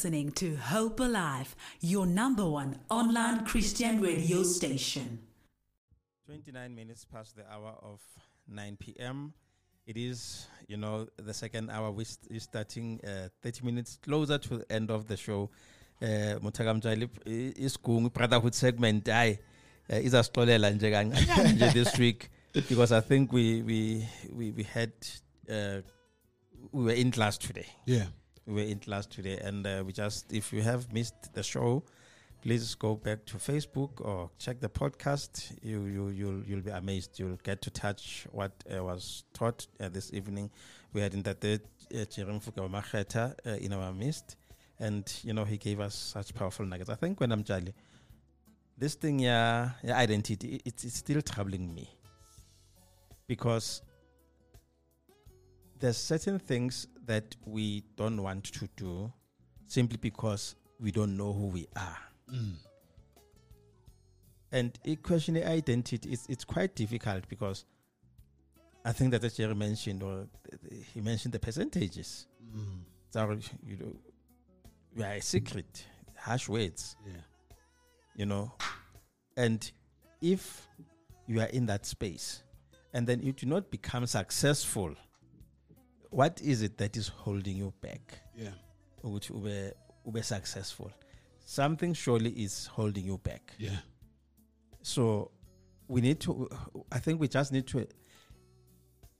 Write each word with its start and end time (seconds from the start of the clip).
listening 0.00 0.32
to 0.32 0.56
Hope 0.56 0.98
Alive, 0.98 1.54
your 1.82 2.06
number 2.06 2.48
one 2.48 2.78
online 2.88 3.44
Christian 3.44 4.00
radio 4.00 4.42
station. 4.42 5.18
29 6.24 6.74
minutes 6.74 7.04
past 7.04 7.36
the 7.36 7.42
hour 7.52 7.74
of 7.82 8.00
9 8.48 8.78
p.m. 8.80 9.34
It 9.86 9.98
is, 9.98 10.46
you 10.68 10.78
know, 10.78 11.06
the 11.18 11.34
second 11.34 11.70
hour. 11.70 11.90
We 11.90 12.04
st- 12.04 12.40
starting 12.40 12.98
uh, 13.06 13.28
30 13.42 13.66
minutes 13.66 13.98
closer 14.02 14.38
to 14.38 14.56
the 14.60 14.72
end 14.72 14.90
of 14.90 15.06
the 15.06 15.18
show. 15.18 15.50
Uh, 16.00 16.40
Mutagam 16.40 16.80
Jalip 16.80 17.10
is 17.26 17.76
brotherhood 18.08 18.54
segment. 18.54 19.06
I 19.10 19.38
is 19.90 20.14
a 20.14 20.24
story 20.24 20.54
this 21.74 21.98
week 21.98 22.30
because 22.54 22.90
I 22.90 23.00
think 23.00 23.34
we 23.34 23.60
we 23.60 24.08
we, 24.32 24.50
we 24.52 24.62
had 24.62 24.92
uh, 25.46 25.82
we 26.72 26.84
were 26.84 26.92
in 26.92 27.10
class 27.10 27.36
today. 27.36 27.66
Yeah. 27.84 28.06
We 28.46 28.54
were 28.54 28.60
in 28.60 28.78
class 28.78 29.06
today, 29.06 29.38
and 29.38 29.66
uh, 29.66 29.82
we 29.86 29.92
just 29.92 30.32
if 30.32 30.52
you 30.52 30.62
have 30.62 30.92
missed 30.92 31.32
the 31.34 31.42
show, 31.42 31.84
please 32.42 32.74
go 32.74 32.94
back 32.96 33.24
to 33.26 33.36
Facebook 33.36 34.00
or 34.00 34.30
check 34.38 34.60
the 34.60 34.68
podcast. 34.68 35.52
You 35.62 35.84
you 35.84 36.08
you'll 36.08 36.42
you'll 36.44 36.62
be 36.62 36.70
amazed. 36.70 37.18
You'll 37.18 37.38
get 37.42 37.62
to 37.62 37.70
touch 37.70 38.26
what 38.32 38.52
uh, 38.74 38.82
was 38.82 39.24
taught 39.34 39.66
uh, 39.78 39.88
this 39.88 40.12
evening. 40.12 40.50
We 40.92 41.00
had 41.00 41.14
in 41.14 41.22
that 41.22 41.40
Jerem 41.40 42.42
Fukamacheta 42.42 43.60
in 43.60 43.72
our 43.72 43.92
midst, 43.92 44.36
and 44.78 45.04
you 45.22 45.32
know 45.32 45.44
he 45.44 45.58
gave 45.58 45.80
us 45.80 45.94
such 45.94 46.34
powerful 46.34 46.66
nuggets. 46.66 46.90
I 46.90 46.96
think 46.96 47.20
when 47.20 47.30
I'm 47.30 47.44
Jali, 47.44 47.74
this 48.80 48.94
thing, 48.94 49.18
yeah, 49.18 49.70
yeah 49.82 49.98
identity, 49.98 50.56
it, 50.56 50.62
it's, 50.64 50.84
it's 50.84 50.96
still 50.96 51.20
troubling 51.20 51.72
me 51.74 51.88
because 53.26 53.82
there's 55.78 55.98
certain 55.98 56.38
things 56.38 56.86
that 57.10 57.34
we 57.44 57.82
don't 57.96 58.22
want 58.22 58.44
to 58.44 58.68
do 58.76 59.12
simply 59.66 59.96
because 59.96 60.54
we 60.78 60.92
don't 60.92 61.16
know 61.16 61.32
who 61.32 61.48
we 61.48 61.66
are. 61.74 61.98
Mm. 62.32 62.54
And 64.52 64.78
a 64.84 64.94
question 64.94 65.36
identity 65.36 66.08
is 66.08 66.24
it's 66.28 66.44
quite 66.44 66.76
difficult 66.76 67.28
because 67.28 67.64
I 68.84 68.92
think 68.92 69.10
that 69.10 69.24
as 69.24 69.34
Jerry 69.34 69.56
mentioned, 69.56 70.04
or 70.04 70.28
he 70.94 71.00
mentioned 71.00 71.34
the 71.34 71.40
percentages. 71.40 72.28
Mm. 72.56 72.82
So, 73.10 73.36
you 73.66 73.76
know, 73.76 73.96
we 74.94 75.02
are 75.02 75.14
a 75.14 75.20
secret, 75.20 75.84
harsh 76.16 76.48
words, 76.48 76.94
Yeah. 77.04 77.22
you 78.14 78.26
know. 78.26 78.52
And 79.36 79.68
if 80.20 80.68
you 81.26 81.40
are 81.40 81.48
in 81.48 81.66
that 81.66 81.86
space 81.86 82.44
and 82.94 83.04
then 83.04 83.20
you 83.20 83.32
do 83.32 83.46
not 83.46 83.68
become 83.68 84.06
successful, 84.06 84.94
what 86.10 86.40
is 86.40 86.62
it 86.62 86.76
that 86.78 86.96
is 86.96 87.08
holding 87.08 87.56
you 87.56 87.72
back? 87.80 88.20
Yeah. 88.36 88.54
ukuthi 89.02 89.32
ube 89.32 89.72
ube 90.04 90.22
successful 90.22 90.90
something 91.44 91.94
surely 91.94 92.30
is 92.30 92.66
holding 92.68 93.06
you 93.06 93.18
back 93.18 93.52
Yeah. 93.58 93.78
so 94.82 95.30
we 95.88 96.00
need 96.00 96.18
to 96.20 96.48
i 96.92 96.98
think 97.00 97.20
we 97.20 97.28
just 97.28 97.52
need 97.52 97.66
to 97.66 97.86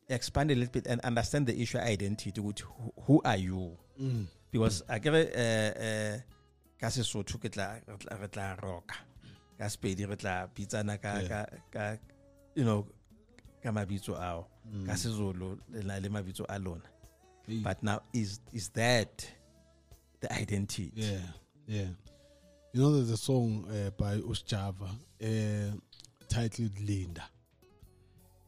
expand 0.08 0.50
a 0.50 0.54
little 0.54 0.72
bit 0.72 0.86
and 0.86 1.00
understand 1.02 1.46
the 1.46 1.60
issue 1.62 1.78
identity 1.78 2.40
ukuthi 2.40 2.62
who, 2.64 2.92
who 3.06 3.20
are 3.24 3.36
you 3.38 3.76
Mm. 4.00 4.26
because 4.50 4.82
a 4.88 4.98
kere 5.00 5.28
eh 5.34 5.72
eh 5.76 6.20
ka 6.80 6.86
sesotho 6.90 7.38
ke 7.38 7.44
re 7.54 8.28
tla- 8.28 8.56
roka 8.62 8.96
ka 9.58 9.64
sepedi 9.68 10.06
re 10.08 10.16
tla 10.16 10.48
bitsana 10.54 10.96
ka 11.00 11.18
Yeah. 11.20 11.28
ka 11.28 11.46
ka 11.70 11.98
you 12.54 12.64
know 12.64 12.86
ka 13.62 13.72
mabitso 13.72 14.16
ao. 14.16 14.46
Ka 14.86 14.96
sezulu 14.96 15.58
le 15.72 15.82
na 15.82 15.98
le 15.98 16.08
mabitso 16.08 16.44
a 16.48 16.58
lona 16.58 16.88
but 17.62 17.82
now 17.82 18.00
is 18.12 18.40
is 18.52 18.68
that 18.70 19.26
the 20.20 20.32
identity 20.32 20.92
Yeah, 20.94 21.18
yeah. 21.66 21.88
You 22.72 22.80
know, 22.82 22.92
there's 22.92 23.10
a 23.10 23.16
song 23.16 23.66
uh, 23.68 23.90
by 23.90 24.18
Usjava 24.18 24.88
uh, 25.20 25.76
titled 26.28 26.78
Linda. 26.78 27.24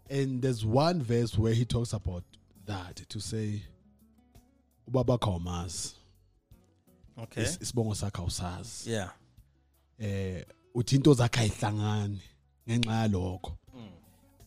And 0.08 0.40
there's 0.40 0.64
one 0.64 1.02
verse 1.02 1.36
where 1.36 1.52
he 1.54 1.64
talks 1.64 1.92
about 1.92 2.22
that 2.66 2.96
to 3.08 3.20
say, 3.20 3.62
Ubaba 4.88 5.18
Kaumas, 5.18 5.94
okay 7.18 7.42
isibongo 7.42 7.94
sakhe 7.94 8.22
awusazi. 8.22 8.86
yeah 8.86 9.10
Eh 9.98 10.44
uthi 10.74 10.96
into 10.96 11.14
zakhe 11.14 11.40
ayihlangani 11.40 12.20
ngenxa 12.68 13.08
yalokho. 13.08 13.52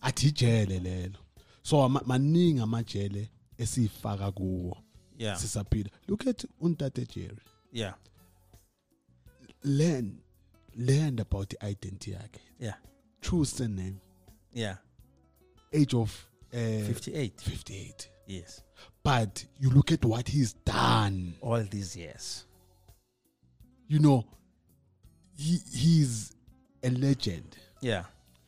Athi 0.02 0.28
ijele 0.28 0.80
lelo. 0.80 1.20
So 1.66 1.90
maningi 1.90 2.60
amajele 2.62 3.30
esifaka 3.58 4.32
kuwo. 4.32 4.78
yeah. 5.18 5.40
Sisaphila. 5.40 5.90
Look 6.08 6.28
at 6.28 6.46
Untate 6.62 7.06
Jerry. 7.08 7.42
yeah. 7.72 7.96
Learn 9.64 10.22
learn 10.76 11.20
about 11.20 11.50
the 11.50 11.66
identity 11.66 12.12
yakhe. 12.12 12.40
Yeah. 12.60 12.76
True 13.22 13.46
surname. 13.46 14.00
Yeah. 14.54 14.78
Age 15.74 15.96
of 15.96 16.28
uh, 16.54 16.86
58 16.86 17.42
58 17.42 18.10
yes. 18.28 18.62
But 19.04 19.46
you 19.60 19.72
look 19.72 19.92
at 19.92 20.06
what 20.06 20.28
he's 20.28 20.54
done. 20.54 21.34
All 21.42 21.64
these 21.64 21.96
years. 21.96 22.46
You 23.88 24.00
know 24.00 24.24
he 25.36 25.58
he's 25.74 26.32
a 26.84 26.90
legend. 26.92 27.58
Yeah 27.82 28.04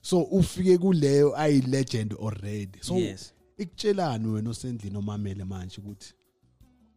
so 0.10 0.22
ufike 0.22 0.78
kuleyo 0.78 1.38
ayi 1.38 1.62
legend 1.62 2.14
already. 2.14 2.80
So 2.82 2.96
yes. 2.96 3.34
ikutshelani 3.58 4.28
wena 4.28 4.50
osendlini 4.50 4.98
omamele 4.98 5.44
manje 5.44 5.82
ukuthi 5.82 6.14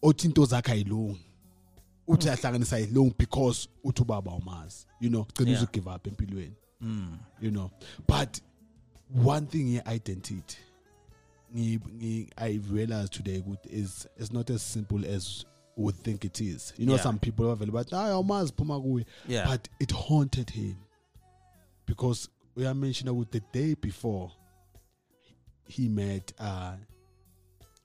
othi 0.02 0.26
into 0.26 0.44
zakhe 0.44 0.72
ayilungi. 0.72 1.20
Uthi 2.06 2.28
ahlanganisa 2.28 2.76
ayilungi 2.76 3.14
because 3.18 3.68
uthi 3.84 4.02
ubaba 4.02 4.32
umazi 4.32 4.86
you 5.00 5.08
know 5.08 5.24
gcina 5.24 5.50
Yeah. 5.50 5.62
uzu 5.62 5.72
give 5.72 5.90
up 5.90 6.06
empilweni. 6.06 6.54
Mm. 6.80 7.18
you 7.40 7.50
know 7.50 7.70
but 8.08 8.40
one 9.24 9.46
thing 9.46 9.64
here 9.64 9.82
identity 9.94 10.56
ngi, 11.54 11.80
ngi, 11.94 12.30
i 12.36 12.60
realized 12.72 13.12
today 13.12 13.38
ukuthi 13.38 13.68
is 13.72 14.08
it's 14.20 14.32
not 14.32 14.50
as 14.50 14.72
simple 14.72 15.04
as 15.16 15.44
we 15.76 15.84
would 15.84 15.96
think 15.96 16.24
it 16.24 16.40
is. 16.40 16.74
You 16.78 16.86
know 16.86 16.94
Yeah. 16.94 17.02
some 17.02 17.18
people 17.18 17.46
are 17.46 17.56
very 17.56 17.70
but 17.70 17.90
hayi 17.90 18.12
awumazi 18.12 18.52
phuma 18.52 18.80
kuye. 18.80 19.04
But 19.46 19.68
it 19.80 19.92
haunted 19.92 20.50
him 20.50 20.76
because 21.86 22.28
uyamention 22.60 23.08
ukuthi 23.08 23.30
the 23.40 23.58
day 23.60 23.74
before 23.74 24.30
he 25.68 25.88
met 25.88 26.32
uh 26.40 26.74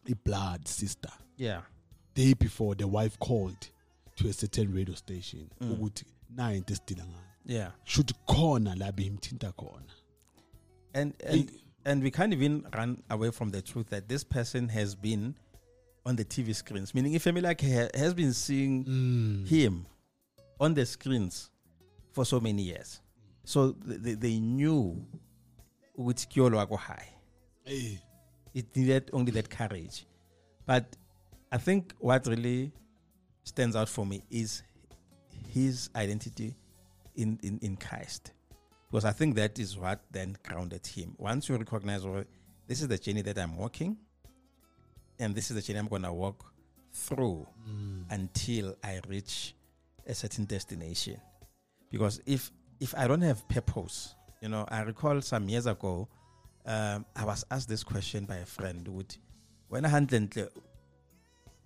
a 0.07 0.15
blood 0.23 0.67
sister. 0.67 1.11
Yeah. 1.37 1.61
Day 2.13 2.33
before 2.33 2.75
the 2.75 2.87
wife 2.87 3.17
called 3.19 3.69
to 4.15 4.27
a 4.29 4.33
certain 4.33 4.73
radio 4.73 4.95
station. 4.95 5.49
Mm. 5.61 5.71
ukuthi 5.71 6.05
nayo 6.35 6.55
into 6.57 6.73
esidila 6.73 7.03
ngayo 7.05 7.21
yeah. 7.45 7.71
Should 7.83 8.13
khona 8.27 8.75
la 8.79 8.91
bimthinta 8.91 9.53
khona. 9.55 9.91
And 10.93 11.13
and 11.23 11.51
and 11.85 12.03
we 12.03 12.09
can't 12.11 12.33
even 12.33 12.65
run 12.73 13.03
away 13.09 13.31
from 13.31 13.51
the 13.51 13.61
truth 13.61 13.89
that 13.89 14.07
this 14.07 14.23
person 14.23 14.69
has 14.69 14.95
been 14.95 15.35
on 16.05 16.15
the 16.15 16.25
TV 16.25 16.53
screens. 16.55 16.93
Meaning, 16.95 17.13
if 17.13 17.23
family 17.23 17.41
like 17.41 17.61
ha- 17.61 17.89
has 17.93 18.13
been 18.13 18.33
seeing 18.33 18.85
Mm. 18.85 19.47
him 19.47 19.85
on 20.59 20.73
the 20.73 20.85
screens 20.85 21.49
for 22.13 22.25
so 22.25 22.39
many 22.39 22.63
years, 22.63 23.01
so 23.45 23.75
they, 23.85 24.13
they 24.15 24.39
knew 24.39 25.05
which 25.95 26.27
kyolo 26.29 26.55
wako 26.57 26.75
high. 26.75 27.07
Hey. 27.63 28.01
It 28.53 28.75
needed 28.75 29.09
only 29.13 29.31
that 29.33 29.49
courage. 29.49 30.05
But 30.65 30.95
I 31.51 31.57
think 31.57 31.93
what 31.99 32.25
really 32.27 32.71
stands 33.43 33.75
out 33.75 33.87
for 33.89 34.05
me 34.05 34.23
is 34.29 34.63
his 35.49 35.89
identity 35.95 36.55
in, 37.15 37.39
in, 37.43 37.59
in 37.61 37.77
Christ. 37.77 38.31
Because 38.89 39.05
I 39.05 39.11
think 39.11 39.35
that 39.35 39.59
is 39.59 39.77
what 39.77 40.01
then 40.11 40.37
grounded 40.47 40.85
him. 40.85 41.15
Once 41.17 41.49
you 41.49 41.57
recognize, 41.57 42.05
well, 42.05 42.23
this 42.67 42.81
is 42.81 42.87
the 42.87 42.97
journey 42.97 43.21
that 43.23 43.37
I'm 43.37 43.57
walking, 43.57 43.97
and 45.19 45.35
this 45.35 45.51
is 45.51 45.55
the 45.55 45.61
journey 45.61 45.79
I'm 45.79 45.87
going 45.87 46.03
to 46.03 46.13
walk 46.13 46.45
through 46.93 47.45
mm. 47.69 48.03
until 48.09 48.75
I 48.83 49.01
reach 49.07 49.53
a 50.07 50.13
certain 50.13 50.45
destination. 50.45 51.19
Because 51.91 52.21
if 52.25 52.51
if 52.79 52.93
I 52.97 53.07
don't 53.07 53.21
have 53.21 53.47
purpose, 53.47 54.15
you 54.41 54.49
know, 54.49 54.65
I 54.69 54.81
recall 54.81 55.21
some 55.21 55.47
years 55.49 55.65
ago, 55.65 56.07
um, 56.65 57.05
I 57.15 57.25
was 57.25 57.45
asked 57.51 57.69
this 57.69 57.83
question 57.83 58.25
by 58.25 58.37
a 58.37 58.45
friend. 58.45 58.87
Would 58.87 59.15
when 59.69 59.85
I 59.85 59.89
handle 59.89 60.27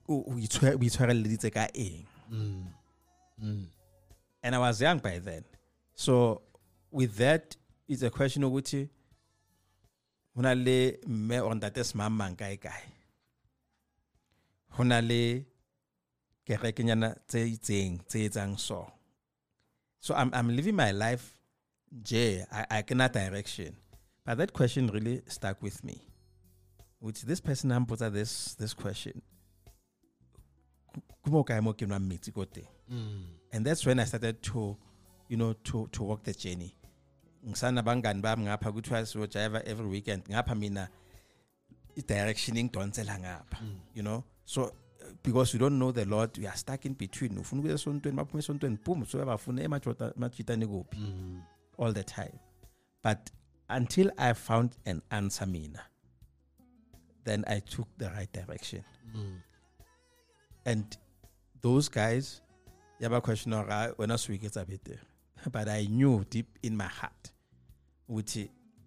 we 0.07 0.47
tshwareleditse 0.47 1.53
ka 1.53 1.67
eng 1.75 2.05
Mm. 2.31 2.63
Mm. 3.43 3.65
and 4.43 4.55
I 4.55 4.59
was 4.59 4.79
young 4.81 4.99
by 4.99 5.17
then. 5.17 5.43
So 5.95 6.41
with 6.91 7.15
that, 7.17 7.55
it's 7.87 8.03
a 8.03 8.09
question 8.11 8.43
of 8.43 8.51
which 8.51 8.75
hona 10.37 10.53
le 10.55 10.97
mme 11.07 11.39
or 11.41 11.53
ntate 11.53 11.81
semamang 11.83 12.37
kae 12.37 12.57
kae 12.57 12.83
hona 14.77 15.01
le 15.01 15.43
kerekenyana 16.45 17.15
tse 17.27 17.39
itseng 17.55 17.99
tse 18.07 18.29
etsang 18.29 18.59
so 18.59 18.91
so 19.99 20.15
I'm, 20.15 20.31
I'm 20.33 20.55
living 20.55 20.75
my 20.75 20.91
life 20.91 21.39
nje 21.93 22.45
I, 22.51 22.65
I 22.79 22.81
cannot 22.81 23.13
direction. 23.13 23.75
But 24.25 24.37
that 24.37 24.53
question 24.53 24.87
really 24.87 25.21
stuck 25.27 25.61
with 25.63 25.83
me. 25.83 26.01
Which 26.99 27.21
this 27.23 27.39
person 27.39 27.71
ampotsa 27.71 28.11
this 28.11 28.55
this 28.55 28.73
question. 28.73 29.21
Kumo 31.23 31.43
mo 31.61 31.73
ke 31.73 31.85
nwang 31.87 32.07
metsi 32.07 32.33
ko 32.33 32.45
teng. 32.45 32.67
Mm. 32.91 33.23
and 33.53 33.65
that's 33.65 33.85
when 33.85 33.99
i 33.99 34.03
started 34.03 34.41
to 34.41 34.75
you 35.27 35.37
know 35.37 35.53
to 35.63 35.87
to 35.91 36.03
walk 36.03 36.23
the 36.23 36.33
journey. 36.33 36.75
Ngisana 37.47 37.83
bangani 37.83 38.21
bami 38.21 38.43
ngapha 38.45 38.71
kuthiwa 38.71 39.05
siyojiva 39.05 39.63
every 39.65 39.85
weekend. 39.87 40.23
Ngapha 40.25 40.55
mina 40.57 40.89
i-direction 41.95 42.57
ingidonsela 42.57 43.19
ngapha 43.19 43.57
you 43.93 44.03
know? 44.03 44.23
So 44.45 44.71
because 45.23 45.53
we 45.53 45.59
don't 45.59 45.77
know 45.79 45.91
the 45.91 46.05
lord 46.05 46.37
we 46.37 46.47
are 46.47 46.55
stuck 46.57 46.85
in 46.85 46.93
between. 46.93 47.37
Ufuna 47.37 47.61
ukuya 47.61 47.73
esontweni 47.73 48.17
baphuma 48.17 48.39
esontweni 48.39 48.77
boom 48.83 49.05
sobabafuna 49.05 49.63
emajitani 49.63 50.67
kuphi? 50.67 50.97
Mm. 50.97 51.41
all 51.77 51.93
the 51.93 52.03
time. 52.03 52.39
But 53.03 53.31
until 53.69 54.11
i 54.17 54.33
found 54.33 54.75
an 54.85 55.01
answer 55.11 55.45
mina 55.45 55.81
then 57.23 57.43
i 57.47 57.59
took 57.59 57.87
the 57.97 58.09
right 58.09 58.31
direction. 58.31 58.83
Mm. 59.15 59.41
and 60.65 60.97
those 61.61 61.87
guys 61.89 62.41
yaba 63.01 63.21
question 63.23 63.53
ora 63.53 63.93
wena 63.97 64.17
swiketsa 64.17 64.67
better. 64.67 64.99
But 65.51 65.69
i 65.69 65.85
knew 65.85 66.25
deep 66.29 66.47
in 66.63 66.75
my 66.75 66.87
heart 66.87 67.31
which 68.07 68.37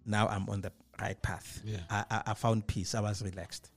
now 0.05 0.27
i'm 0.27 0.47
on 0.49 0.61
the 0.61 0.71
right 1.01 1.19
path. 1.21 1.61
Yeah. 1.65 1.79
I, 1.89 2.05
I, 2.11 2.21
I 2.27 2.33
found 2.35 2.67
peace 2.67 2.93
i 2.95 2.99
was 2.99 3.21
relaxed 3.23 3.71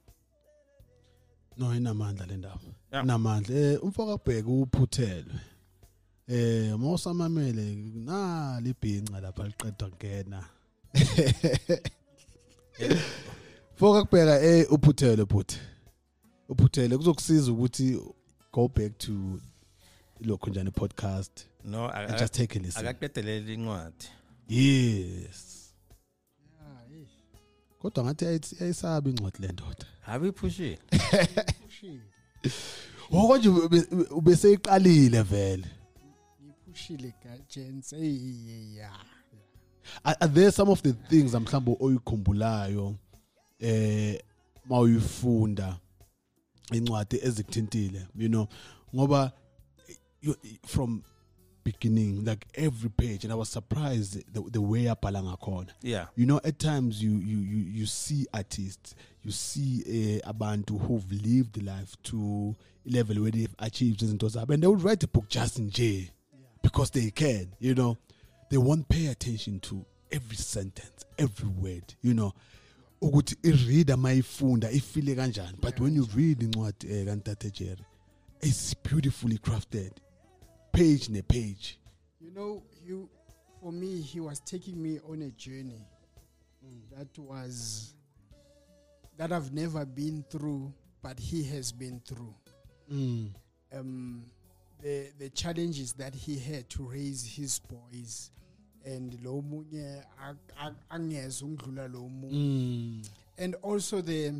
no 1.56 1.74
inamandla 1.74 2.26
le 2.26 2.36
ndaba 2.36 2.60
inamandla. 3.02 3.56
Eh 3.56 3.84
umfoko 3.84 4.12
abheke 4.12 4.50
uphuthelwe. 4.50 5.40
Eh 6.28 6.78
mawusamamele 6.78 7.74
na 7.94 8.60
libhinca 8.60 9.20
lapha 9.20 9.46
liqedwa 9.46 9.88
ngena 9.88 10.44
Foka 13.74 14.04
kubheka 14.04 14.40
eh 14.42 14.72
uphuthelwe 14.72 15.26
futhi. 15.26 15.58
Uphuthelwe 16.48 16.98
kuzokusiza 16.98 17.52
ukuthi 17.52 18.00
go 18.52 18.68
back 18.68 18.98
to 18.98 19.40
lokho 20.20 20.50
njani 20.50 20.70
podcast? 20.70 21.46
No 21.64 21.88
and 21.88 22.18
just 22.18 22.34
take 22.34 22.58
a 22.58 22.62
listen. 22.62 22.86
akaqedeleli 22.86 23.54
incwadi. 23.54 24.06
Yes. 24.48 25.65
Kodwa 27.90 28.04
ngathi 28.04 28.24
ayithi- 28.24 28.62
ayisabi 28.62 29.10
incwadi 29.10 29.38
le 29.40 29.48
ndoda. 29.52 29.86
Habe 30.00 30.28
iphushile. 30.28 30.78
Woko 33.10 33.38
nje 33.38 33.48
ube- 33.48 34.06
ube 34.10 34.36
seyiqalile 34.36 35.22
vele. 35.22 35.66
Ngiphushile 36.44 37.14
gents 37.54 37.90
hey 37.90 38.74
yeah 38.76 38.96
are, 40.04 40.16
are 40.20 40.32
there 40.32 40.50
some 40.52 40.70
of 40.72 40.82
the 40.82 40.92
things 40.92 41.34
mhlawumbe 41.34 41.76
oyikhumbulayo 41.80 42.94
eh 43.60 44.20
mawuyifunda 44.64 45.78
incwadi 46.72 47.16
ezikuthintile 47.22 48.06
you 48.16 48.28
know? 48.28 48.48
Ngoba 48.94 49.32
you, 50.22 50.36
from 50.66 51.02
beginning 51.66 52.24
like 52.24 52.46
every 52.54 52.90
page 52.90 53.24
and 53.24 53.32
i 53.32 53.36
was 53.36 53.48
surprised 53.48 54.22
the, 54.32 54.40
the 54.50 54.60
way 54.60 54.84
abhala 54.88 55.22
ngakhona 55.22 55.72
yeah. 55.82 56.06
You 56.16 56.26
know 56.26 56.40
at 56.44 56.58
times 56.58 57.02
you 57.02 57.10
you 57.10 57.38
you, 57.38 57.64
you 57.80 57.86
see 57.86 58.26
artists 58.32 58.94
you 59.24 59.32
see 59.32 60.20
uh, 60.24 60.32
band 60.32 60.68
who've 60.70 61.12
lived 61.12 61.62
life 61.62 61.96
to 62.02 62.54
a 62.86 62.90
level 62.96 63.16
where 63.22 63.32
they've 63.32 63.54
achieved 63.58 64.00
izinto 64.02 64.28
zabo 64.28 64.54
and 64.54 64.62
they 64.62 64.68
would 64.68 64.84
write 64.84 65.02
a 65.04 65.08
book 65.08 65.28
just 65.28 65.58
in 65.58 65.70
J 65.70 66.10
because 66.62 66.90
they 66.92 67.10
can 67.10 67.48
you 67.60 67.74
know. 67.74 67.96
They 68.50 68.58
won't 68.58 68.88
pay 68.88 69.06
attention 69.06 69.58
to 69.60 69.84
every 70.12 70.36
sentence 70.36 71.04
every 71.18 71.48
word 71.48 71.94
you 72.02 72.14
know. 72.14 72.32
Ukuthi 73.02 73.36
ireader 73.42 73.96
mayifunda 73.96 74.70
ifile 74.70 75.14
kanjani 75.14 75.58
but 75.60 75.80
when 75.80 75.96
you 75.96 76.06
read 76.16 76.42
incwadi 76.42 76.90
eh, 76.92 77.04
kantate 77.06 77.50
Jerry 77.52 77.84
it's 78.40 78.74
beautifully 78.74 79.38
crafted 79.38 79.90
page 80.76 81.08
ne 81.08 81.22
page 81.22 81.78
you 82.20 82.30
know 82.30 82.62
you 82.84 83.08
for 83.60 83.72
me 83.72 84.00
he 84.00 84.20
was 84.20 84.40
taking 84.40 84.80
me 84.82 85.00
on 85.08 85.22
a 85.22 85.30
journey 85.30 85.82
that 86.96 87.18
was 87.18 87.94
that 89.16 89.32
i've 89.32 89.52
never 89.52 89.84
been 89.86 90.24
through 90.30 90.72
but 91.02 91.18
he 91.18 91.42
has 91.42 91.72
been 91.72 92.00
through 92.06 92.34
mm. 92.92 93.28
um 93.72 94.24
the 94.82 95.08
the 95.18 95.30
challenges 95.30 95.92
that 95.94 96.14
he 96.14 96.38
had 96.38 96.68
to 96.68 96.82
raise 96.82 97.24
his 97.24 97.58
boys 97.60 98.30
and 98.84 99.18
lo 99.24 99.42
munye 99.42 100.02
ak- 100.20 100.52
ak- 100.60 100.84
lo 101.92 102.08
munye 102.08 102.32
Mm. 102.32 103.08
and 103.38 103.54
also 103.62 104.00
the 104.02 104.32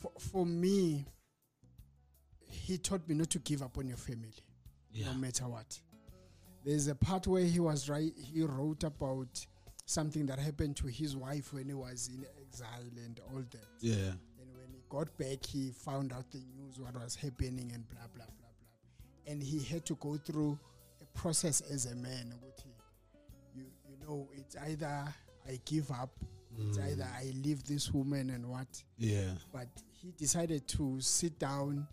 for, 0.00 0.12
for 0.18 0.44
me 0.46 1.04
he 2.48 2.78
taught 2.78 3.08
me 3.08 3.14
not 3.14 3.30
to 3.30 3.38
give 3.38 3.62
up 3.62 3.78
on 3.78 3.86
your 3.88 3.96
family 3.98 4.34
yeah. 4.96 5.06
no 5.06 5.14
matter 5.14 5.44
what. 5.48 5.78
There's 6.64 6.88
a 6.88 6.94
part 6.94 7.26
where 7.26 7.44
he 7.44 7.60
was 7.60 7.88
right 7.88 8.12
he 8.16 8.42
wrote 8.42 8.82
about 8.84 9.46
something 9.84 10.26
that 10.26 10.38
happened 10.40 10.76
to 10.76 10.88
his 10.88 11.16
wife 11.16 11.52
when 11.52 11.66
he 11.66 11.74
was 11.74 12.08
in 12.12 12.24
exile 12.40 12.82
and 13.04 13.20
all 13.32 13.42
that. 13.52 13.68
Yeah. 13.80 13.94
And 13.94 14.52
when 14.52 14.68
he 14.72 14.80
got 14.88 15.16
back 15.16 15.44
he 15.46 15.70
found 15.70 16.12
out 16.12 16.28
the 16.32 16.38
news 16.56 16.80
what 16.80 16.94
was 17.00 17.14
happening 17.14 17.70
and 17.72 17.88
blah 17.88 18.00
blah 18.14 18.24
blah 18.24 18.34
blah. 18.38 19.32
And 19.32 19.42
he 19.42 19.60
had 19.62 19.84
to 19.86 19.94
go 19.96 20.16
through 20.16 20.58
a 21.00 21.18
process 21.18 21.60
as 21.60 21.86
a 21.86 21.94
man 21.94 22.34
you 23.54 23.62
you 23.88 23.96
know 24.06 24.28
it's 24.34 24.56
either 24.56 25.04
i 25.48 25.58
give 25.64 25.90
up 25.90 26.10
it's 26.58 26.78
Mm. 26.78 26.90
either 26.92 27.08
i 27.18 27.32
leave 27.44 27.62
this 27.64 27.92
woman 27.92 28.30
and 28.30 28.46
what. 28.48 28.82
Yeah. 28.98 29.32
But 29.52 29.68
he 29.92 30.12
decided 30.12 30.66
to 30.68 30.98
sit 31.00 31.38
down 31.38 31.86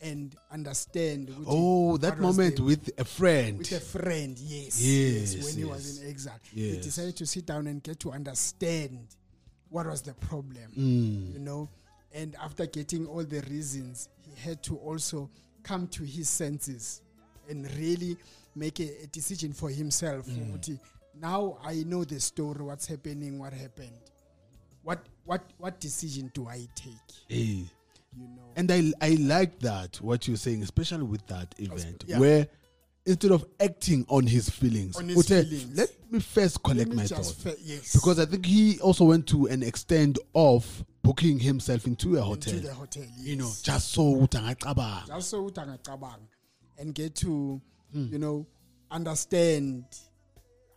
and 0.00 0.36
understand 0.52 1.34
Oh, 1.46 1.96
that 1.98 2.18
moment 2.20 2.56
the- 2.56 2.62
with 2.62 2.90
a 2.98 3.04
friend. 3.04 3.58
with 3.58 3.72
a 3.72 3.80
friend 3.80 4.38
yes 4.38 4.80
Yes, 4.80 5.44
when 5.44 5.56
he 5.56 5.64
was 5.64 5.98
in 6.00 6.08
exile 6.08 6.38
he 6.54 6.76
decided 6.78 7.16
to 7.16 7.26
sit 7.26 7.46
down 7.46 7.66
and 7.66 7.82
get 7.82 7.98
to 8.00 8.12
understand 8.12 9.08
what 9.70 9.86
was 9.86 10.02
the 10.02 10.14
problem 10.14 10.70
Mm. 10.76 11.32
you 11.32 11.38
know 11.40 11.68
and 12.12 12.36
after 12.36 12.66
getting 12.66 13.06
all 13.06 13.24
the 13.24 13.40
reasons 13.50 14.08
he 14.22 14.40
had 14.40 14.62
to 14.62 14.76
also 14.76 15.28
come 15.62 15.86
to 15.88 16.04
his 16.04 16.28
senses 16.28 17.02
and 17.48 17.68
really 17.76 18.16
make 18.54 18.80
a, 18.80 19.02
a 19.02 19.06
decision 19.08 19.52
for 19.52 19.68
himself 19.70 20.26
Mm. 20.26 20.78
now 21.20 21.58
i 21.62 21.82
know 21.82 22.04
the 22.04 22.20
story 22.20 22.62
what's 22.62 22.86
happening 22.86 23.38
what 23.38 23.52
happened 23.52 23.98
what 24.84 25.00
what 25.24 25.42
what 25.58 25.80
decision 25.80 26.30
do 26.32 26.46
i 26.46 26.66
take 26.74 26.94
Hey. 27.28 27.64
You 28.18 28.28
know 28.28 28.52
And 28.56 28.70
I 28.70 28.92
I 29.00 29.10
like 29.20 29.60
that 29.60 30.00
what 30.00 30.26
you're 30.26 30.36
saying, 30.36 30.62
especially 30.62 31.04
with 31.04 31.24
that 31.28 31.54
event, 31.58 32.04
yeah. 32.06 32.18
where 32.18 32.48
instead 33.06 33.30
of 33.30 33.44
acting 33.60 34.04
on 34.08 34.26
his 34.26 34.50
feelings, 34.50 34.96
On 34.96 35.08
his 35.08 35.16
Uthe, 35.18 35.44
feelings. 35.48 35.76
let 35.76 35.90
me 36.12 36.20
first 36.20 36.62
collect 36.62 36.90
me 36.90 36.96
my 36.96 37.06
thoughts. 37.06 37.32
fa- 37.32 37.56
yes 37.62 37.92
Because 37.94 38.18
I 38.18 38.26
think 38.26 38.44
he 38.44 38.78
also 38.80 39.04
went 39.04 39.26
to 39.28 39.46
an 39.46 39.62
extent 39.62 40.18
of 40.34 40.84
booking 41.02 41.38
himself 41.38 41.86
into 41.86 42.16
a 42.18 42.20
hotel. 42.22 42.52
into 42.54 42.66
the 42.66 42.74
hotel 42.74 43.04
yes. 43.16 43.26
You 43.26 43.36
know, 43.36 43.50
just 43.62 43.92
so 43.92 44.02
ukuthi 44.02 44.38
angacabanga. 44.38 45.06
just 45.06 45.30
so 45.30 45.44
ukuthi 45.48 45.60
angacabanga 45.64 46.26
and 46.78 46.94
get 46.94 47.14
to 47.14 47.60
Hmm. 47.92 48.08
you 48.12 48.18
know 48.18 48.46
understand 48.90 49.84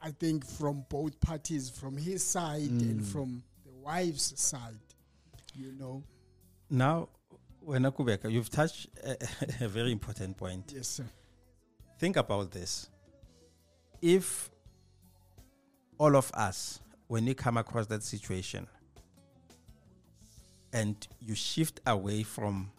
i 0.02 0.12
think 0.12 0.46
from 0.46 0.86
both 0.90 1.20
parties 1.20 1.70
from 1.70 1.98
his 1.98 2.24
side 2.24 2.70
Hmm. 2.70 2.80
and 2.92 3.06
from 3.06 3.44
the 3.66 3.72
wife's 3.84 4.34
side 4.40 4.80
you 5.56 5.72
know 5.74 6.04
now 6.70 7.10
when 7.62 7.84
Akubeka, 7.84 8.32
you've 8.32 8.50
touched 8.50 8.88
a, 9.04 9.18
a 9.62 9.68
very 9.68 9.92
important 9.92 10.36
point 10.38 10.74
yes 10.76 10.88
sir 10.88 11.06
think 12.02 12.18
about 12.18 12.50
this. 12.50 12.90
If 14.02 14.50
all 16.00 16.16
of 16.16 16.32
us, 16.34 16.80
when 17.08 17.26
we 17.26 17.36
come 17.36 17.58
across 17.58 17.86
that 17.88 18.02
situation, 18.02 18.66
and 20.74 20.96
you 21.20 21.36
shift 21.36 21.80
away 21.86 22.24
from 22.24 22.72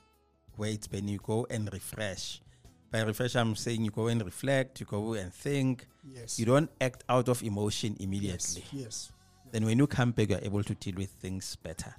where 0.57 0.71
it's 0.71 0.89
been, 0.89 1.07
you 1.07 1.21
go 1.23 1.47
and 1.51 1.73
refresh. 1.73 2.43
By 2.91 3.03
refresh, 3.03 3.37
I'm 3.37 3.55
saying 3.55 3.85
you 3.85 3.93
go 3.93 4.09
and 4.09 4.25
reflect, 4.25 4.81
you 4.81 4.87
go 4.87 5.15
and 5.15 5.33
think. 5.33 5.87
yes 6.05 6.37
You 6.41 6.47
don't 6.47 6.71
act 6.81 7.05
out 7.09 7.29
of 7.29 7.45
emotion 7.45 7.93
yes, 7.93 8.05
immediately. 8.05 8.65
yes 8.73 9.13
Then 9.53 9.65
when 9.65 9.79
you 9.79 9.87
come 9.87 10.11
back, 10.11 10.31
you're 10.31 10.41
able 10.43 10.65
to 10.65 10.75
deal 10.75 10.97
with 10.97 11.11
things 11.11 11.57
better. 11.63 11.95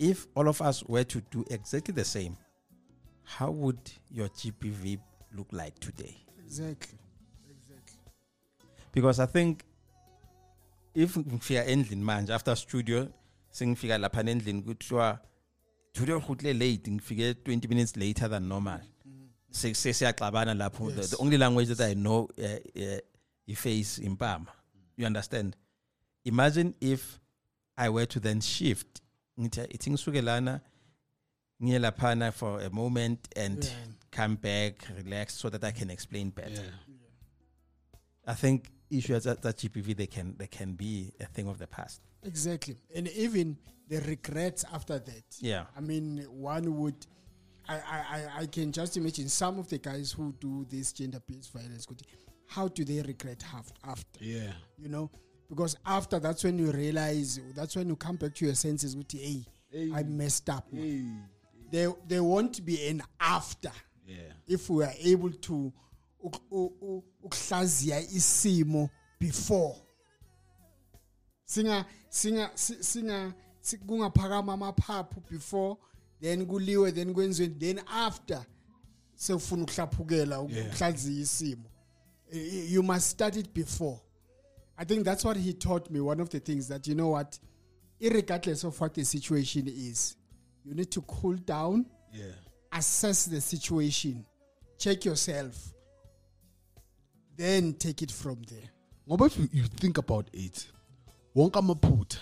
If 0.00 0.26
all 0.34 0.48
of 0.48 0.62
us 0.62 0.82
were 0.84 1.04
to 1.04 1.20
do 1.30 1.44
exactly 1.50 1.92
the 1.92 2.04
same, 2.04 2.36
how 3.22 3.50
would 3.50 3.78
your 4.10 4.28
GBV 4.30 4.98
look 5.36 5.48
like 5.52 5.78
today? 5.78 6.16
exactly. 6.42 6.98
Exactly. 7.50 7.98
Because 8.92 9.20
I 9.20 9.26
think 9.26 9.62
if 10.94 11.16
ngifika 11.16 11.64
endlini 11.66 12.02
manje 12.04 12.32
after 12.34 12.56
studio 12.56 13.08
sengifika 13.50 13.98
lapha 13.98 14.20
endlini 14.30 14.62
kuthiwa 14.62 15.18
today 15.92 16.14
uhutle 16.14 16.52
late 16.54 16.90
ngifike 16.90 17.32
20 17.32 17.68
minutes 17.68 17.96
later 17.96 18.28
than 18.30 18.48
normal. 18.48 18.80
Se- 19.50 19.74
se- 19.74 19.92
siyaxabana 19.92 20.54
lapho. 20.54 20.90
The, 20.94 21.02
the 21.02 21.16
only 21.18 21.36
language 21.38 21.68
that 21.68 21.80
I 21.90 21.94
know 21.94 22.28
uh, 22.38 22.44
uh, 22.82 22.98
iface 23.46 23.98
impama. 24.02 24.46
You 24.96 25.06
understand? 25.06 25.56
Imagine 26.24 26.74
if 26.80 27.20
I 27.76 27.88
were 27.90 28.06
to 28.06 28.18
then 28.20 28.40
shift 28.40 29.00
ngithi 29.40 29.60
ithi 29.74 29.90
ngisuke 29.90 30.22
lana 30.22 30.60
ngiye 31.62 31.78
laphana 31.78 32.32
for 32.32 32.60
a 32.62 32.70
moment 32.70 33.28
and 33.36 33.64
Yeah. 33.64 33.74
come 34.10 34.36
back, 34.36 34.88
relax, 35.04 35.34
so 35.34 35.48
that 35.50 35.62
I 35.64 35.72
can 35.72 35.90
explain 35.90 36.30
better. 36.30 36.62
Yeah. 36.64 37.92
I 38.26 38.34
think 38.34 38.70
issues 38.90 39.26
at, 39.26 39.44
at 39.46 39.56
GBV 39.56 39.96
they 39.96 40.06
can 40.06 40.34
they 40.38 40.46
can 40.46 40.72
be 40.74 41.12
a 41.20 41.26
thing 41.26 41.48
of 41.48 41.58
the 41.58 41.66
past. 41.66 42.00
Exactly. 42.22 42.76
And 42.94 43.08
even 43.08 43.56
the 43.88 44.00
regrets 44.00 44.64
after 44.72 44.98
that. 44.98 45.24
Yeah. 45.40 45.64
I 45.76 45.80
mean, 45.80 46.24
one 46.30 46.76
would. 46.78 47.06
I, 47.68 47.74
I, 47.76 47.80
I- 48.16 48.40
I 48.42 48.46
can 48.46 48.72
just 48.72 48.96
imagine 48.96 49.28
some 49.28 49.58
of 49.58 49.68
the 49.68 49.78
guys 49.78 50.12
who 50.12 50.34
do 50.40 50.66
this 50.68 50.92
gender 50.92 51.20
based 51.26 51.52
violence. 51.52 51.86
good, 51.86 52.02
How 52.46 52.68
do 52.68 52.84
they 52.84 53.00
regret 53.02 53.42
half 53.42 53.72
after? 53.84 54.24
Yeah. 54.24 54.52
You 54.78 54.88
know? 54.88 55.10
Because 55.50 55.76
after 55.84 56.18
that's 56.20 56.44
when 56.44 56.58
you 56.58 56.70
realize, 56.70 57.38
that's 57.56 57.74
when 57.76 57.88
you 57.88 57.96
come 57.96 58.16
back 58.16 58.34
to 58.36 58.46
your 58.46 58.54
senses, 58.54 58.96
with 58.96 59.10
hey, 59.12 59.44
Hey. 59.70 59.90
I 59.92 60.02
messed 60.04 60.48
up. 60.48 60.66
Hey. 60.72 61.04
There, 61.70 61.92
there 62.08 62.22
won't 62.24 62.64
be 62.64 62.86
an 62.88 63.02
after 63.20 63.70
Yeah. 64.06 64.32
if 64.48 64.70
we 64.70 64.84
are 64.84 64.94
able 64.98 65.30
to 65.30 65.72
uk- 66.24 66.42
u- 66.52 66.72
u- 66.82 67.04
ukuhlaziya 67.24 68.00
isimo 68.12 68.90
before 69.20 69.76
singa 71.44 71.84
singa 72.08 72.50
si- 72.54 72.82
singa 72.82 73.32
si- 73.60 73.78
kungaphakama 73.78 74.52
amaphaphu 74.54 75.20
before 75.30 75.76
then 76.20 76.46
kuliwe 76.46 76.92
then 76.92 77.14
kwenziwe 77.14 77.48
then 77.58 77.80
after 77.88 78.44
sewufuna 79.14 79.62
ukuhlaphukela 79.64 80.40
ukuhlaziya 80.40 81.22
isimo 81.22 81.64
you 82.68 82.82
must 82.82 83.10
start 83.10 83.36
it 83.36 83.52
before 83.54 84.00
i 84.80 84.84
think 84.84 85.04
that's 85.04 85.24
what 85.24 85.36
he 85.36 85.52
taught 85.52 85.90
me 85.90 86.00
one 86.00 86.22
of 86.22 86.28
the 86.30 86.40
things 86.40 86.68
that 86.68 86.86
you 86.88 86.94
know 86.94 87.08
what 87.10 87.38
regardless 88.00 88.64
of 88.64 88.80
what 88.80 88.94
the 88.94 89.04
situation 89.04 89.68
is 89.68 90.16
you 90.64 90.74
need 90.74 90.90
to 90.90 91.00
cool 91.02 91.36
down 91.36 91.84
Yeah. 92.12 92.32
assess 92.72 93.26
the 93.30 93.40
situation, 93.40 94.24
check 94.78 95.04
yourself, 95.04 95.54
then 97.36 97.72
take 97.74 98.02
it 98.02 98.10
from 98.12 98.42
there. 98.48 98.68
ngoba 99.08 99.26
if 99.26 99.38
you, 99.52 99.64
think 99.68 99.98
about 99.98 100.28
it 100.32 100.66
wonke 101.36 101.58
amaphutha 101.58 102.18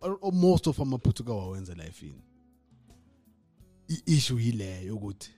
or, 0.00 0.32
most 0.32 0.66
of 0.66 0.76
them 0.76 0.88
amaphutha 0.88 1.22
kawawenza 1.24 1.74
lifeini 1.74 2.22
i-issue 3.88 4.40
yileyo 4.40 4.96
ukuthi 4.96 5.30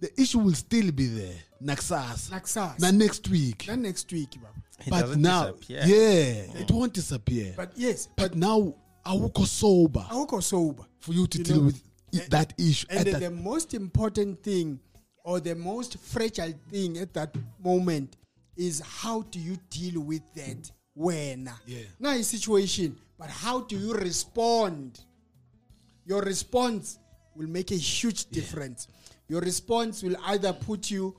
the 0.00 0.20
issue 0.20 0.38
will 0.38 0.54
still 0.54 0.90
be 0.92 1.06
there 1.06 1.34
nakusasa 1.60 2.30
Nakusasa. 2.30 2.78
na 2.80 2.90
next 2.90 3.28
week 3.28 3.66
Then 3.66 3.82
next 3.82 4.10
week, 4.12 4.30
Baba. 4.40 4.54
It 4.86 4.90
but 4.90 5.16
now 5.18 5.50
disappear. 5.52 5.82
yeah 5.86 6.60
it 6.60 6.68
mm. 6.68 6.70
won't 6.74 6.92
disappear 6.94 7.52
But 7.56 7.72
yes, 7.76 8.08
but 8.16 8.34
now 8.36 8.74
awukho 9.04 9.46
sober 9.46 10.06
I 10.10 10.14
will 10.14 10.26
go 10.26 10.40
sober. 10.40 10.84
for 11.00 11.12
you 11.14 11.26
to 11.26 11.38
You 11.38 11.44
deal 11.44 11.56
know, 11.56 11.62
with 11.66 11.82
i- 12.14 12.26
that 12.30 12.52
issue 12.58 12.86
And 12.90 13.06
the, 13.06 13.10
that 13.12 13.20
the 13.20 13.30
most 13.30 13.74
important 13.74 14.42
thing 14.42 14.78
or 15.24 15.40
the 15.40 15.54
most 15.56 15.98
fragile 15.98 16.54
thing 16.70 16.96
at 16.98 17.12
that 17.14 17.34
moment 17.62 18.16
is 18.56 18.80
how 18.80 19.22
do 19.22 19.38
you 19.40 19.56
deal 19.70 20.00
with 20.00 20.22
that 20.34 20.70
when 20.94 21.50
Yeah. 21.66 21.78
now 22.00 22.10
a 22.10 22.22
situation, 22.22 22.96
but 23.18 23.30
how 23.30 23.60
do 23.60 23.76
you 23.76 23.94
respond? 23.94 24.98
Your 26.06 26.22
response 26.22 26.98
will 27.36 27.48
make 27.48 27.70
a 27.70 27.76
huge 27.76 28.24
difference. 28.30 28.88
Your 29.28 29.40
response 29.40 30.02
will 30.02 30.16
either 30.26 30.52
put 30.52 30.90
you 30.90 31.14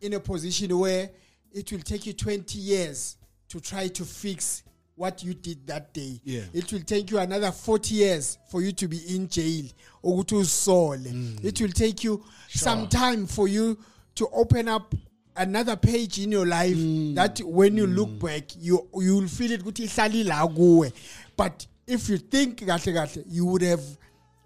in 0.00 0.12
a 0.12 0.20
position 0.20 0.76
where 0.78 1.10
it 1.52 1.72
will 1.72 1.80
take 1.80 2.06
you 2.06 2.12
20 2.12 2.58
years 2.58 3.16
to 3.48 3.60
try 3.60 3.88
to 3.88 4.04
fix 4.04 4.62
what 4.94 5.22
you 5.22 5.32
did 5.32 5.66
that 5.66 5.94
day. 5.94 6.20
Yeah. 6.24 6.42
It 6.52 6.72
will 6.72 6.80
take 6.82 7.10
you 7.10 7.18
another 7.18 7.52
40 7.52 7.94
years 7.94 8.36
for 8.50 8.60
you 8.60 8.72
to 8.72 8.88
be 8.88 8.98
in 9.14 9.28
jail. 9.28 9.64
ukuthi 10.02 10.34
uzisole. 10.34 11.10
Mm. 11.10 11.44
It 11.44 11.60
will 11.60 11.72
take 11.72 12.04
you 12.04 12.24
some 12.48 12.88
time 12.88 13.26
for 13.26 13.48
you 13.48 13.78
to 14.16 14.28
open 14.32 14.68
up 14.68 14.94
another 15.36 15.76
page 15.76 16.18
in 16.18 16.32
your 16.32 16.46
life 16.46 16.76
mm. 16.76 17.14
that 17.14 17.40
when 17.44 17.76
you 17.76 17.86
look 17.86 18.08
mm. 18.08 18.18
back 18.18 18.44
you 18.60 18.88
you 18.94 19.16
will 19.16 19.28
feel 19.28 19.52
it 19.52 19.62
ukuthi 19.62 19.84
ihlali 19.84 20.24
la 20.24 20.46
kuwe. 20.46 20.92
But 21.36 21.66
if 21.86 22.08
you 22.08 22.18
think 22.18 22.58
kahle 22.66 23.24
you 23.28 23.46
would 23.46 23.62
have 23.62 23.84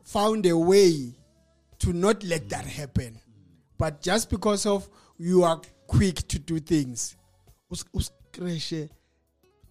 found 0.04 0.46
a 0.46 0.56
way 0.56 1.14
to 1.82 1.92
not 1.92 2.22
let 2.24 2.48
that 2.48 2.64
happen. 2.64 3.18
But 3.78 4.00
just 4.00 4.30
because 4.30 4.66
of 4.66 4.88
you 5.18 5.42
are 5.42 5.60
quick 5.86 6.26
to 6.28 6.38
do 6.38 6.58
things. 6.60 7.16
us- 7.70 7.84
usikreshe 7.94 8.88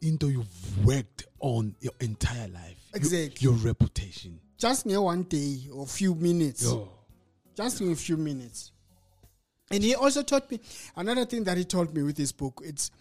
into 0.02 0.30
you've 0.30 0.86
worked 0.86 1.26
on 1.40 1.76
your 1.80 1.94
entire 2.00 2.48
life 2.48 2.78
Your- 2.92 2.96
Exactly. 2.96 3.38
your, 3.40 3.54
reputation 3.54 4.40
Just 4.58 4.86
in 4.88 5.00
one 5.02 5.24
day 5.24 5.68
or 5.72 5.86
few 5.88 6.16
minutes. 6.16 6.66
Just 7.56 7.82
in 7.82 7.92
a 7.92 7.96
few 7.96 8.18
minutes. 8.18 8.72
And 9.70 9.84
he 9.84 9.96
also 9.96 10.24
taught 10.24 10.50
me 10.52 10.60
another 10.96 11.26
thing 11.26 11.44
that 11.46 11.58
he 11.58 11.64
told 11.64 11.94
me 11.96 12.02
with 12.04 12.18
his 12.18 12.32
book. 12.32 12.62
It's 12.66 12.92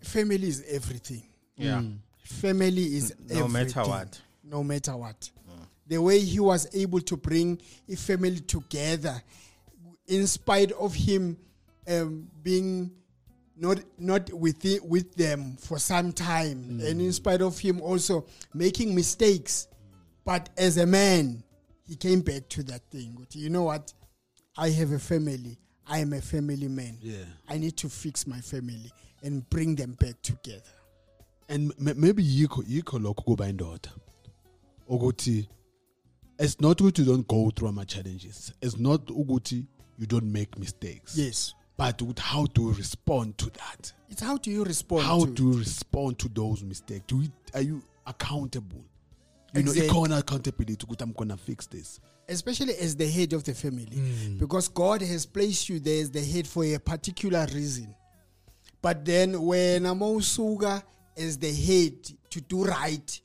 family 0.00 0.48
is 0.48 0.64
everything. 0.68 1.22
Yeah. 1.56 1.78
Mm. 1.80 1.98
Family 2.24 2.96
is 2.96 3.14
No 3.28 3.48
matter 3.48 3.82
what. 3.82 4.20
No 4.44 4.62
matter 4.64 4.96
what. 4.96 5.30
The 5.90 5.98
way 5.98 6.20
he 6.20 6.38
was 6.40 6.68
able 6.74 7.00
to 7.00 7.16
bring 7.16 7.60
a 7.88 7.96
family 7.96 8.40
together, 8.40 9.20
in 10.06 10.26
spite 10.26 10.72
of 10.72 10.94
him 10.94 11.36
um, 11.88 12.28
being 12.42 12.92
not 13.56 13.80
not 13.98 14.32
with 14.32 14.64
it, 14.64 14.84
with 14.84 15.14
them 15.16 15.56
for 15.58 15.78
some 15.78 16.12
time, 16.12 16.80
and 16.86 17.00
in 17.00 17.12
spite 17.12 17.42
of 17.42 17.58
him 17.58 17.80
also 17.82 18.24
making 18.54 18.94
mistakes, 18.94 19.66
but 20.24 20.48
as 20.56 20.76
a 20.78 20.86
man, 20.86 21.42
he 21.88 21.96
came 21.96 22.20
back 22.20 22.48
to 22.50 22.62
that 22.62 22.82
thing. 22.90 23.26
You 23.32 23.50
know 23.50 23.64
what? 23.64 23.92
I 24.56 24.70
have 24.70 24.92
a 24.92 24.98
family. 24.98 25.58
I 25.86 25.98
am 25.98 26.12
a 26.12 26.20
family 26.20 26.68
man. 26.68 26.98
Yeah. 27.02 27.24
I 27.48 27.58
need 27.58 27.76
to 27.78 27.88
fix 27.88 28.26
my 28.26 28.40
family 28.40 28.92
and 29.24 29.48
bring 29.50 29.74
them 29.74 29.92
back 29.98 30.22
together. 30.22 30.62
and 31.48 31.72
m- 31.84 32.00
maybe 32.00 32.22
yikho 32.22 32.62
yikho 32.62 32.98
lokho 33.00 33.24
kuba 33.24 33.48
indoda 33.48 33.90
ukuthi 34.88 35.48
it's 36.40 36.60
not 36.60 36.80
ukuthi 36.80 36.98
you 37.02 37.04
don't 37.12 37.28
go 37.28 37.50
through 37.50 37.68
ama 37.68 37.84
challenges 37.84 38.52
it's 38.62 38.78
not 38.78 39.10
ukuthi 39.10 39.64
you 39.98 40.06
don't 40.06 40.26
make 40.32 40.58
mistakes 40.58 41.16
Yes. 41.18 41.54
but 41.78 42.18
how 42.18 42.46
do 42.46 42.62
you 42.62 42.72
respond 42.72 43.36
to 43.36 43.46
that 43.50 43.92
It's 44.10 44.22
how 44.22 44.36
do 44.38 44.50
you 44.50 44.64
respond? 44.64 45.06
how 45.06 45.24
to 45.24 45.30
do 45.32 45.42
you 45.52 45.58
respond 45.58 46.16
to 46.18 46.28
those 46.28 46.64
mistakes 46.66 47.04
do 47.06 47.22
you, 47.22 47.28
are 47.54 47.62
you 47.64 47.82
accountable 48.06 48.84
you 49.54 49.62
know 49.62 49.72
Exactly. 49.72 49.88
ikhona 49.88 50.16
accountability 50.18 50.86
ukuthi 50.86 51.02
i'm 51.04 51.12
gonna 51.12 51.36
fix 51.36 51.68
this 51.68 52.00
especially 52.28 52.74
as 52.78 52.96
the 52.96 53.06
head 53.10 53.32
of 53.32 53.42
the 53.42 53.52
family, 53.54 53.96
Mm. 53.96 54.38
because 54.38 54.68
God 54.68 55.02
has 55.02 55.26
placed 55.26 55.68
you 55.68 55.80
there 55.80 56.00
as 56.02 56.10
the 56.12 56.24
head 56.24 56.46
for 56.46 56.64
a 56.64 56.78
particular 56.78 57.44
reason. 57.52 57.92
But 58.80 59.04
then 59.04 59.34
when 59.42 59.82
Amousuga 59.82 60.82
as 61.16 61.38
the 61.38 61.52
head 61.52 61.94
to 62.30 62.40
do 62.40 62.64
right, 62.64 63.20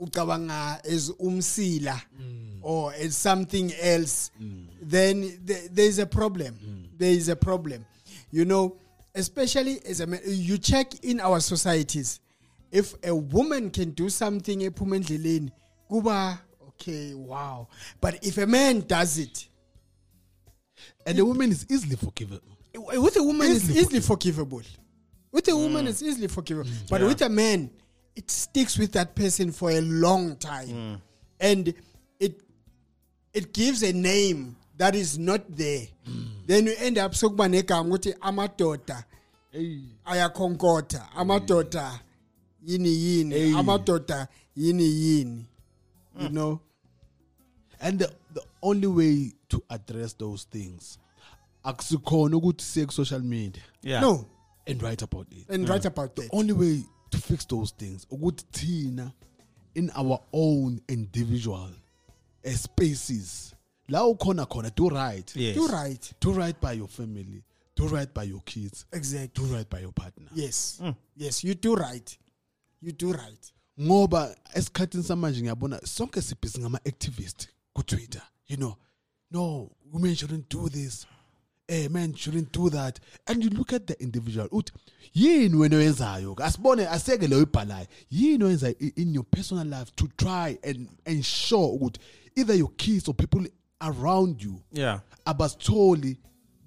ucabanga 0.00 0.80
as 0.84 1.10
umsila 1.10 2.00
Mm. 2.20 2.58
or 2.62 2.92
as 2.94 3.16
something 3.16 3.72
else, 3.80 4.30
then 4.82 5.22
th- 5.46 5.70
there 5.72 5.86
is 5.86 5.98
a 5.98 6.06
problem. 6.06 6.54
Mm. 6.54 6.88
There 6.98 7.12
is 7.12 7.28
a 7.28 7.36
problem. 7.36 7.84
You 8.30 8.44
know, 8.44 8.76
especially 9.14 9.80
as 9.86 10.00
a 10.00 10.06
man, 10.06 10.20
you 10.26 10.58
check 10.58 11.04
in 11.04 11.20
our 11.20 11.40
societies, 11.40 12.20
if 12.70 12.94
a 13.04 13.14
woman 13.14 13.70
can 13.70 13.90
do 13.92 14.08
something 14.10 14.60
ephumendleleni, 14.60 15.50
kuba 15.88 16.40
okay, 16.68 17.14
wow. 17.14 17.68
But 18.00 18.24
if 18.24 18.38
a 18.38 18.46
man 18.46 18.80
does 18.86 19.18
it, 19.18 19.48
and 21.06 21.18
the 21.18 21.24
woman 21.24 21.50
is 21.50 21.66
easily 21.70 21.96
forgivable 21.96 22.40
with 22.74 23.16
a 23.16 23.22
woman 23.22 23.50
it's 23.50 23.64
Easily 23.64 23.80
easily 23.80 24.00
forgivable. 24.00 24.62
With 25.32 25.48
a 25.48 25.56
woman 25.56 25.88
it's 25.88 26.02
easily 26.02 26.28
forgivable. 26.28 26.70
But 26.88 27.02
with 27.02 27.20
a 27.22 27.28
man, 27.28 27.70
it 28.18 28.30
sticks 28.32 28.76
with 28.76 28.92
that 28.92 29.14
person 29.14 29.52
for 29.52 29.70
a 29.70 29.80
long 29.80 30.34
time. 30.36 30.68
Hmm. 30.68 30.94
And 31.38 31.74
it 32.18 32.42
it 33.32 33.52
gives 33.54 33.84
a 33.84 33.92
name 33.92 34.56
that 34.76 34.96
is 34.96 35.18
not 35.18 35.42
there. 35.48 35.86
Hmm. 36.04 36.22
Then 36.46 36.66
you 36.66 36.74
end 36.78 36.98
up 36.98 37.12
sokuba 37.12 37.48
negama 37.48 37.94
ukuthi 37.94 38.14
amadoda 38.20 39.04
ayakhonkotha 40.04 41.12
amadoda 41.16 42.00
yini 42.66 42.88
yini 42.88 43.34
Hey. 43.34 43.54
amadoda 43.54 44.28
yini 44.56 44.84
yini 44.84 45.44
you 46.18 46.26
hmm. 46.26 46.34
know? 46.34 46.60
And 47.80 48.00
the, 48.00 48.10
the 48.34 48.42
only 48.60 48.88
way 48.88 49.32
to 49.50 49.62
address 49.70 50.14
those 50.14 50.44
things 50.50 50.98
akusikhona 51.64 52.36
ukuthi 52.36 52.64
siye 52.64 52.86
ku-social 52.86 53.20
media 53.20 53.62
Yeah. 53.82 54.00
no. 54.00 54.26
and 54.66 54.82
write 54.82 55.02
about 55.02 55.26
it. 55.30 55.48
And 55.48 55.68
write 55.68 55.86
about 55.86 56.16
that 56.16 56.28
only 56.32 56.52
way 56.52 56.84
to 57.10 57.18
fix 57.18 57.46
those 57.48 57.74
things 57.76 58.06
ukuthi 58.10 58.44
thina 58.52 59.12
in 59.74 59.90
our 59.96 60.20
own 60.32 60.80
individual 60.88 61.70
uh, 62.44 62.52
spaces 62.52 63.54
la 63.88 64.04
ukhona 64.06 64.46
khona 64.46 64.70
do 64.76 64.88
right 64.88 65.36
Yes. 65.36 65.56
do 65.56 65.66
right 65.68 66.12
do 66.20 66.32
right 66.32 66.60
by 66.60 66.72
your 66.78 66.88
family 66.88 67.42
do 67.76 67.86
right 67.88 68.14
by 68.14 68.24
your 68.24 68.42
kids 68.44 68.86
exactly 68.92 69.44
do 69.46 69.54
right 69.54 69.68
by 69.70 69.80
your 69.82 69.92
partner 69.92 70.28
Yes. 70.34 70.80
Yes, 71.16 71.44
you 71.44 71.54
do 71.54 71.74
right. 71.74 72.18
You 72.82 72.92
do 72.92 73.12
right. 73.12 73.52
ngoba 73.80 74.36
esikhathini 74.54 75.04
samanje 75.04 75.40
ngiyabona 75.40 75.80
sonke 75.86 76.22
sibhizi 76.22 76.58
ngama 76.60 76.78
activist 76.84 77.48
ku 77.72 77.82
Twitter 77.82 78.22
you 78.48 78.56
know 78.56 78.76
no 79.30 79.70
women 79.92 80.14
shouldn't 80.16 80.48
do 80.50 80.68
this 80.68 81.06
eh 81.68 81.88
men 81.90 82.14
shouldn't 82.14 82.50
do 82.52 82.70
that 82.70 82.98
and 83.26 83.44
you 83.44 83.50
look 83.50 83.72
at 83.72 83.86
the 83.86 83.94
individual 84.02 84.48
uthi 84.52 84.72
yini 85.14 85.56
wena 85.56 85.76
oyenzayo 85.76 86.34
asibone 86.44 86.86
aseke 86.88 87.26
leyo 87.26 87.42
ibhalayo 87.42 87.86
yini 88.10 88.44
oyenza 88.44 88.70
in 88.96 89.14
your 89.14 89.24
personal 89.30 89.66
life 89.66 89.92
to 89.96 90.06
try 90.16 90.58
and 90.70 90.88
ensure 91.04 91.68
ukuthi 91.72 92.00
either 92.36 92.56
your 92.56 92.70
kids 92.76 93.08
or 93.08 93.14
people 93.16 93.46
around 93.80 94.42
you 94.42 94.60
Yeah. 94.72 95.00
abasitholi 95.24 96.16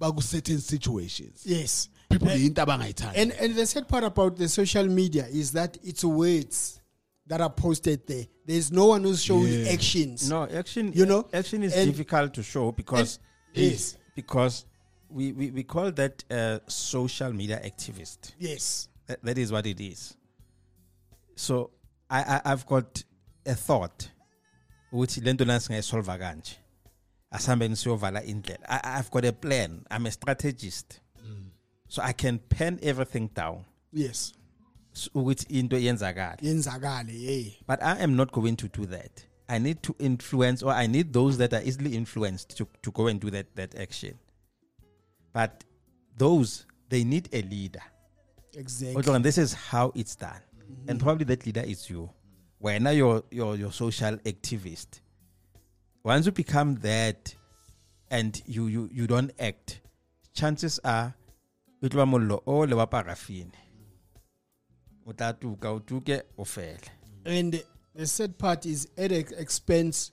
baku 0.00 0.22
certain 0.22 0.60
situations 0.60 1.46
yes 1.46 1.88
people 2.08 2.28
Eh, 2.30 2.44
into 2.44 2.62
abangayithandi 2.62 3.18
And 3.20 3.32
and 3.40 3.54
the 3.56 3.66
sad 3.66 3.88
part 3.88 4.04
about 4.04 4.36
the 4.36 4.48
social 4.48 4.88
media 4.88 5.26
is 5.32 5.52
that 5.52 5.78
it's 5.82 6.04
words 6.04 6.78
that 7.28 7.40
are 7.40 7.50
posted 7.54 8.06
there. 8.06 8.26
There's 8.46 8.70
no 8.72 8.86
one 8.88 9.04
who's 9.08 9.22
showing 9.22 9.52
Yeah. 9.64 9.72
actions. 9.72 10.28
No, 10.28 10.42
action. 10.42 10.92
You 10.94 11.06
know, 11.06 11.24
action 11.32 11.62
is 11.62 11.72
and- 11.72 11.90
difficult 11.90 12.34
to 12.34 12.42
show 12.42 12.72
because 12.72 13.18
yes, 13.54 13.96
because 14.16 14.66
we, 15.12 15.32
we, 15.32 15.50
we 15.50 15.62
call 15.62 15.90
that 15.92 16.24
a 16.30 16.60
social 16.66 17.32
media 17.32 17.60
activist. 17.64 18.32
yes, 18.38 18.88
That, 19.06 19.22
that 19.22 19.38
is 19.38 19.52
what 19.52 19.66
it 19.66 19.80
is. 19.80 20.16
So 21.36 21.70
I, 22.10 22.20
I 22.22 22.52
I've 22.52 22.66
got 22.66 23.02
a 23.46 23.54
thought 23.54 24.10
which 24.90 25.18
lento 25.18 25.44
lana 25.44 25.58
singayisolva 25.60 26.18
kanje. 26.18 26.56
Asambe 27.32 27.68
ngisiyovala 27.68 28.24
indlela. 28.26 28.66
I've 28.68 29.10
got 29.10 29.24
a 29.24 29.32
plan. 29.32 29.84
I'm 29.90 30.06
a 30.06 30.10
strategist. 30.10 31.00
Mm. 31.18 31.46
So 31.88 32.02
I 32.02 32.12
can 32.12 32.38
pen 32.38 32.78
everything 32.82 33.28
down. 33.34 33.64
yes. 33.92 34.32
ukuthi 35.14 35.46
into. 35.50 35.76
Yenzakale, 35.76 37.10
yeah. 37.12 37.50
But 37.66 37.82
I 37.82 37.98
am 38.00 38.14
not 38.16 38.30
going 38.30 38.56
to 38.56 38.68
do 38.68 38.84
that. 38.86 39.24
I 39.48 39.58
need 39.58 39.82
to 39.82 39.96
influence, 39.98 40.62
or 40.62 40.72
I 40.72 40.86
need 40.86 41.12
those 41.12 41.38
that 41.38 41.52
are 41.52 41.62
easily 41.62 41.96
influenced 41.96 42.56
to, 42.58 42.66
to 42.82 42.90
go 42.90 43.06
and 43.06 43.20
do 43.20 43.30
that, 43.30 43.54
that 43.56 43.74
action. 43.74 44.18
But 45.32 45.64
those, 46.16 46.66
they 46.88 47.04
need 47.04 47.28
a 47.32 47.42
leader. 47.42 47.82
Exactly. 48.54 49.14
And 49.14 49.24
this 49.24 49.38
is 49.38 49.54
how 49.54 49.92
it's 49.94 50.14
done. 50.14 50.40
Mm-hmm. 50.60 50.90
And 50.90 51.00
probably 51.00 51.24
that 51.24 51.46
leader 51.46 51.62
is 51.62 51.88
you. 51.88 52.10
When 52.58 52.82
now 52.84 52.90
you're, 52.90 53.22
you're, 53.30 53.56
you're 53.56 53.72
social 53.72 54.16
activist. 54.18 55.00
Once 56.04 56.26
you 56.26 56.32
become 56.32 56.76
that 56.76 57.34
and 58.10 58.40
you, 58.46 58.66
you, 58.66 58.88
you 58.92 59.06
don't 59.06 59.32
act, 59.38 59.80
chances 60.34 60.78
are, 60.84 61.14
o 61.82 61.88
tlo 61.88 61.96
ba 61.96 62.06
mollo 62.06 62.42
o 62.46 62.60
le 62.60 62.76
wa 62.76 62.86
parafini. 62.86 63.52
O 65.06 65.12
tla 65.12 65.32
tuka, 65.32 65.68
o 65.70 65.80
tuke, 65.80 66.22
o 66.38 66.44
fele. 66.44 66.78
And 67.24 67.62
the 67.94 68.06
sad 68.06 68.38
part 68.38 68.66
is 68.66 68.88
at 68.96 69.10
the 69.10 69.26
expense 69.38 70.10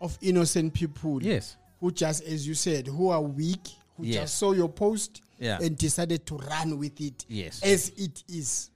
of 0.00 0.16
innocent 0.22 0.74
people. 0.74 1.22
Yes. 1.22 1.56
Who 1.80 1.92
just, 1.92 2.24
as 2.24 2.48
you 2.48 2.54
said, 2.54 2.86
who 2.86 3.10
are 3.10 3.20
weak, 3.20 3.68
who 3.96 4.04
Yes. 4.04 4.14
just 4.22 4.38
saw 4.38 4.52
your 4.52 4.68
post 4.68 5.22
Yeah. 5.38 5.58
and 5.60 5.76
decided 5.76 6.26
to 6.26 6.36
run 6.38 6.78
with 6.78 7.00
it 7.00 7.24
Yes. 7.28 7.62
as 7.62 7.88
it 7.96 8.24
is. 8.28 8.70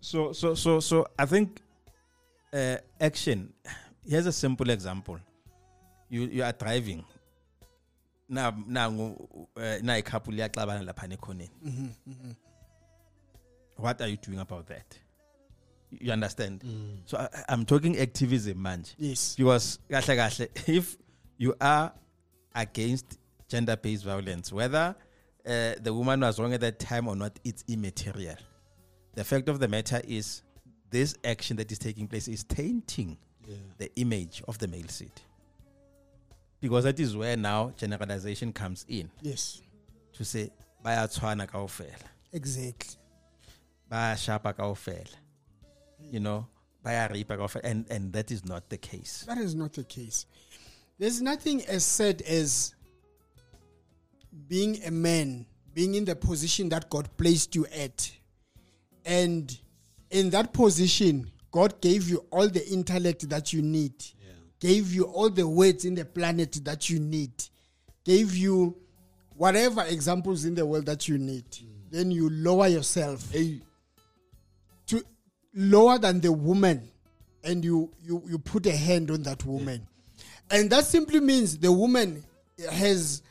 So 0.00 0.32
so 0.32 0.54
so 0.54 0.80
so 0.80 1.06
I 1.18 1.26
think 1.26 1.60
uh, 2.52 2.76
action. 3.00 3.52
Here's 4.06 4.26
a 4.26 4.32
simple 4.32 4.70
example. 4.70 5.18
You 6.08 6.22
you 6.26 6.42
are 6.42 6.52
driving. 6.52 7.04
Now, 8.30 8.54
now, 8.66 8.90
uh, 9.56 9.78
na 9.82 10.00
couple 10.02 10.34
liyaxabana 10.34 10.84
lapha 10.84 11.08
nekhoneni. 11.08 11.94
What 13.76 14.00
are 14.02 14.08
you 14.08 14.16
doing 14.16 14.38
about 14.38 14.66
that? 14.68 14.98
You 15.90 16.12
understand? 16.12 16.62
So 17.06 17.16
I, 17.16 17.28
I'm 17.48 17.64
talking 17.64 17.98
activism 17.98 18.60
man. 18.62 18.84
Yes. 18.98 19.34
Because 19.36 19.78
kahle 19.90 20.16
kahle 20.16 20.48
if 20.68 20.96
you 21.38 21.54
are 21.60 21.92
against 22.54 23.18
gender 23.48 23.76
based 23.76 24.04
violence 24.04 24.52
whether 24.52 24.94
uh, 25.46 25.72
the 25.80 25.92
woman 25.92 26.20
was 26.20 26.38
wrong 26.38 26.52
at 26.52 26.60
that 26.60 26.78
time 26.78 27.08
or 27.08 27.16
not 27.16 27.38
it's 27.44 27.64
immaterial. 27.68 28.36
The 29.14 29.24
fact 29.24 29.48
of 29.48 29.58
the 29.58 29.68
matter 29.68 30.00
is 30.06 30.42
this 30.90 31.14
action 31.24 31.56
that 31.56 31.72
is 31.72 31.78
taking 31.78 32.06
place 32.06 32.28
is 32.28 32.44
tainting 32.44 33.16
the 33.78 33.90
image 33.96 34.42
of 34.46 34.58
the 34.58 34.68
male 34.68 34.88
seed. 34.88 35.12
Because 36.60 36.84
that 36.84 37.00
is 37.00 37.16
where 37.16 37.36
now 37.36 37.72
generalization 37.76 38.52
comes 38.52 38.84
in. 38.88 39.10
Yes. 39.22 39.62
to 40.12 40.24
say 40.24 40.50
kaofela. 40.84 41.94
Exactly. 42.32 42.96
kaofela. 43.90 45.14
You 46.10 46.20
know 46.20 46.46
and 46.84 47.86
and 47.90 48.12
that 48.12 48.30
is 48.30 48.44
not 48.44 48.68
the 48.68 48.78
case. 48.78 49.24
That 49.26 49.38
is 49.38 49.54
not 49.54 49.72
the 49.72 49.84
case. 49.84 50.26
There's 50.98 51.20
nothing 51.22 51.64
as 51.66 51.84
sad 51.84 52.22
as 52.22 52.74
being 54.48 54.82
a 54.84 54.90
man, 54.90 55.46
being 55.74 55.94
in 55.94 56.04
the 56.04 56.16
position 56.16 56.68
that 56.70 56.88
God 56.90 57.08
placed 57.16 57.54
you 57.54 57.66
at. 57.66 58.10
And 59.04 59.56
in 60.10 60.30
that 60.30 60.52
position, 60.52 61.30
God 61.50 61.80
gave 61.80 62.08
you 62.08 62.24
all 62.30 62.48
the 62.48 62.66
intellect 62.68 63.28
that 63.30 63.52
you 63.52 63.62
need, 63.62 63.92
gave 64.60 64.92
you 64.92 65.04
all 65.04 65.30
the 65.30 65.46
words 65.46 65.84
in 65.84 65.94
the 65.94 66.04
planet 66.04 66.60
that 66.64 66.90
you 66.90 66.98
need, 66.98 67.32
gave 68.04 68.34
you 68.36 68.76
whatever 69.36 69.82
examples 69.84 70.44
in 70.44 70.54
the 70.54 70.66
world 70.66 70.86
that 70.86 71.08
you 71.08 71.16
need. 71.16 71.48
Mm. 71.50 71.66
Then 71.90 72.10
you 72.10 72.28
lower 72.28 72.66
yourself 72.66 73.30
Hey, 73.32 73.62
to 74.88 75.02
lower 75.54 75.98
than 75.98 76.20
the 76.20 76.32
woman 76.32 76.90
and 77.44 77.64
you 77.64 77.90
you 78.02 78.22
you 78.26 78.38
put 78.38 78.66
a 78.66 78.76
hand 78.76 79.10
on 79.10 79.22
that 79.22 79.44
woman. 79.44 79.86
And 80.50 80.70
that 80.70 80.84
simply 80.84 81.20
means 81.20 81.58
the 81.58 81.72
woman 81.72 82.24
has 82.70 83.22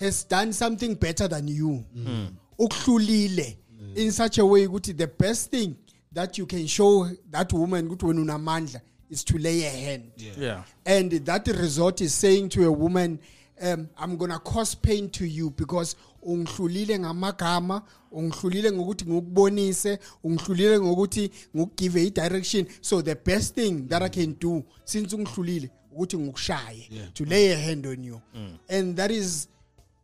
has 0.00 0.24
done 0.24 0.52
something 0.52 0.94
better 0.94 1.28
than 1.28 1.48
you. 1.48 1.84
Ukuhlulile 2.58 3.56
in 3.94 4.12
such 4.12 4.38
a 4.38 4.46
way 4.46 4.66
ukuthi 4.66 4.96
the 4.96 5.06
best 5.06 5.50
thing 5.50 5.76
that 6.12 6.38
you 6.38 6.46
can 6.46 6.66
show 6.66 7.08
that 7.30 7.52
woman 7.52 7.88
ukuthi 7.88 8.06
wena 8.06 8.20
unamandla 8.20 8.80
is 9.10 9.24
to 9.24 9.38
lay 9.38 9.64
a 9.64 9.70
hand. 9.70 10.12
Yeah. 10.16 10.62
And 10.84 11.10
that 11.10 11.46
resort 11.48 12.00
is 12.00 12.14
saying 12.14 12.50
to 12.50 12.66
a 12.66 12.72
woman 12.72 13.18
um, 13.60 13.88
i'm 13.98 14.16
gonna 14.16 14.38
cause 14.38 14.74
pain 14.74 15.10
to 15.10 15.26
you 15.26 15.50
because 15.50 15.96
ungihlulile 16.22 16.98
ngamagama 16.98 17.82
ungihlulile 18.12 18.72
ngokuthi 18.72 19.04
ngikubonise 19.04 19.98
ungihlulile 20.24 20.80
ngokuthi 20.80 21.30
ngikugive 21.56 22.02
i-direction. 22.02 22.66
So 22.80 23.02
the 23.02 23.14
best 23.14 23.54
thing 23.54 23.88
that 23.88 24.02
i 24.02 24.08
can 24.08 24.36
do 24.40 24.64
since 24.84 25.16
ungihlulile 25.16 25.70
ukuthi 25.92 26.18
ngikushaye 26.18 27.10
to 27.14 27.24
lay 27.24 27.52
a 27.52 27.56
hand 27.56 27.86
on 27.86 28.04
you. 28.04 28.20
And 28.68 28.96
that 28.96 29.10
is 29.10 29.48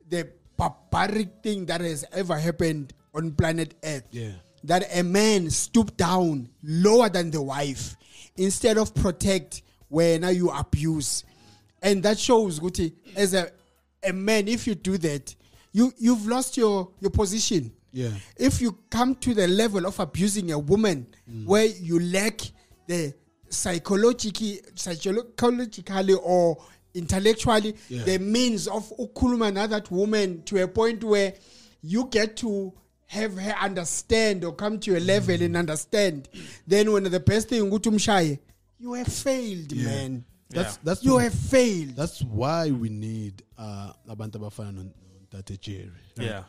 the 0.08 0.28
barbaric 0.56 1.42
thing 1.42 1.66
that 1.66 1.80
has 1.80 2.04
ever 2.12 2.38
happened 2.38 2.92
on 3.14 3.32
planet 3.32 3.74
earth 3.84 4.04
Yeah. 4.10 4.32
that 4.64 4.84
a 4.94 5.02
man 5.02 5.50
stoop 5.50 5.96
down 5.96 6.48
lower 6.62 7.08
than 7.08 7.30
the 7.30 7.42
wife 7.42 7.96
instead 8.36 8.78
of 8.78 8.94
protect 8.94 9.62
where 9.88 10.18
now 10.18 10.28
you 10.28 10.50
abuse 10.50 11.24
and 11.82 12.02
that 12.02 12.18
shows 12.18 12.58
Guti, 12.60 12.92
as 13.16 13.34
a, 13.34 13.50
a 14.02 14.12
man 14.12 14.48
if 14.48 14.66
you 14.66 14.74
do 14.74 14.96
that 14.98 15.34
you 15.72 15.92
you've 15.98 16.26
lost 16.26 16.56
your 16.56 16.90
your 17.00 17.10
position 17.10 17.72
Yeah. 17.92 18.10
if 18.36 18.60
you 18.60 18.78
come 18.90 19.14
to 19.16 19.34
the 19.34 19.46
level 19.48 19.86
of 19.86 19.98
abusing 20.00 20.52
a 20.52 20.58
woman 20.58 21.06
mm. 21.30 21.46
where 21.46 21.66
you 21.66 22.00
lack 22.00 22.40
the 22.86 23.14
psychologically 23.48 24.60
psychologically 24.74 26.14
or 26.14 26.56
intellectually 26.94 27.74
Yeah. 27.88 28.04
the 28.04 28.18
means 28.18 28.66
of 28.68 28.92
ukhuluma 28.98 29.52
na 29.52 29.66
that 29.66 29.90
woman 29.90 30.42
to 30.44 30.62
a 30.62 30.68
point 30.68 31.02
where 31.04 31.34
you 31.82 32.06
get 32.06 32.36
to 32.38 32.72
have 33.06 33.36
her 33.36 33.54
understand 33.60 34.44
or 34.44 34.54
come 34.54 34.78
to 34.80 34.96
a 34.96 35.00
level 35.00 35.40
and 35.40 35.56
understand. 35.56 36.28
Then 36.66 36.90
when 36.92 37.04
the 37.04 37.20
best 37.20 37.48
thing 37.48 37.62
ukuthi 37.70 37.90
umshaye 37.90 38.38
you 38.78 38.94
have 38.94 39.08
failed 39.08 39.74
man. 39.76 40.24
That's 40.50 40.76
that's 40.78 41.04
you 41.04 41.18
have 41.18 41.34
failed. 41.34 41.96
that's 41.96 42.22
why 42.22 42.70
we 42.70 42.88
need 42.88 43.42
uh 43.58 43.92
abantu 44.08 44.38
abafana 44.38 44.72
no- 44.72 44.90
notate 45.32 45.60
Jerry. 45.60 45.90
right? 46.16 46.26
yeah. 46.26 46.44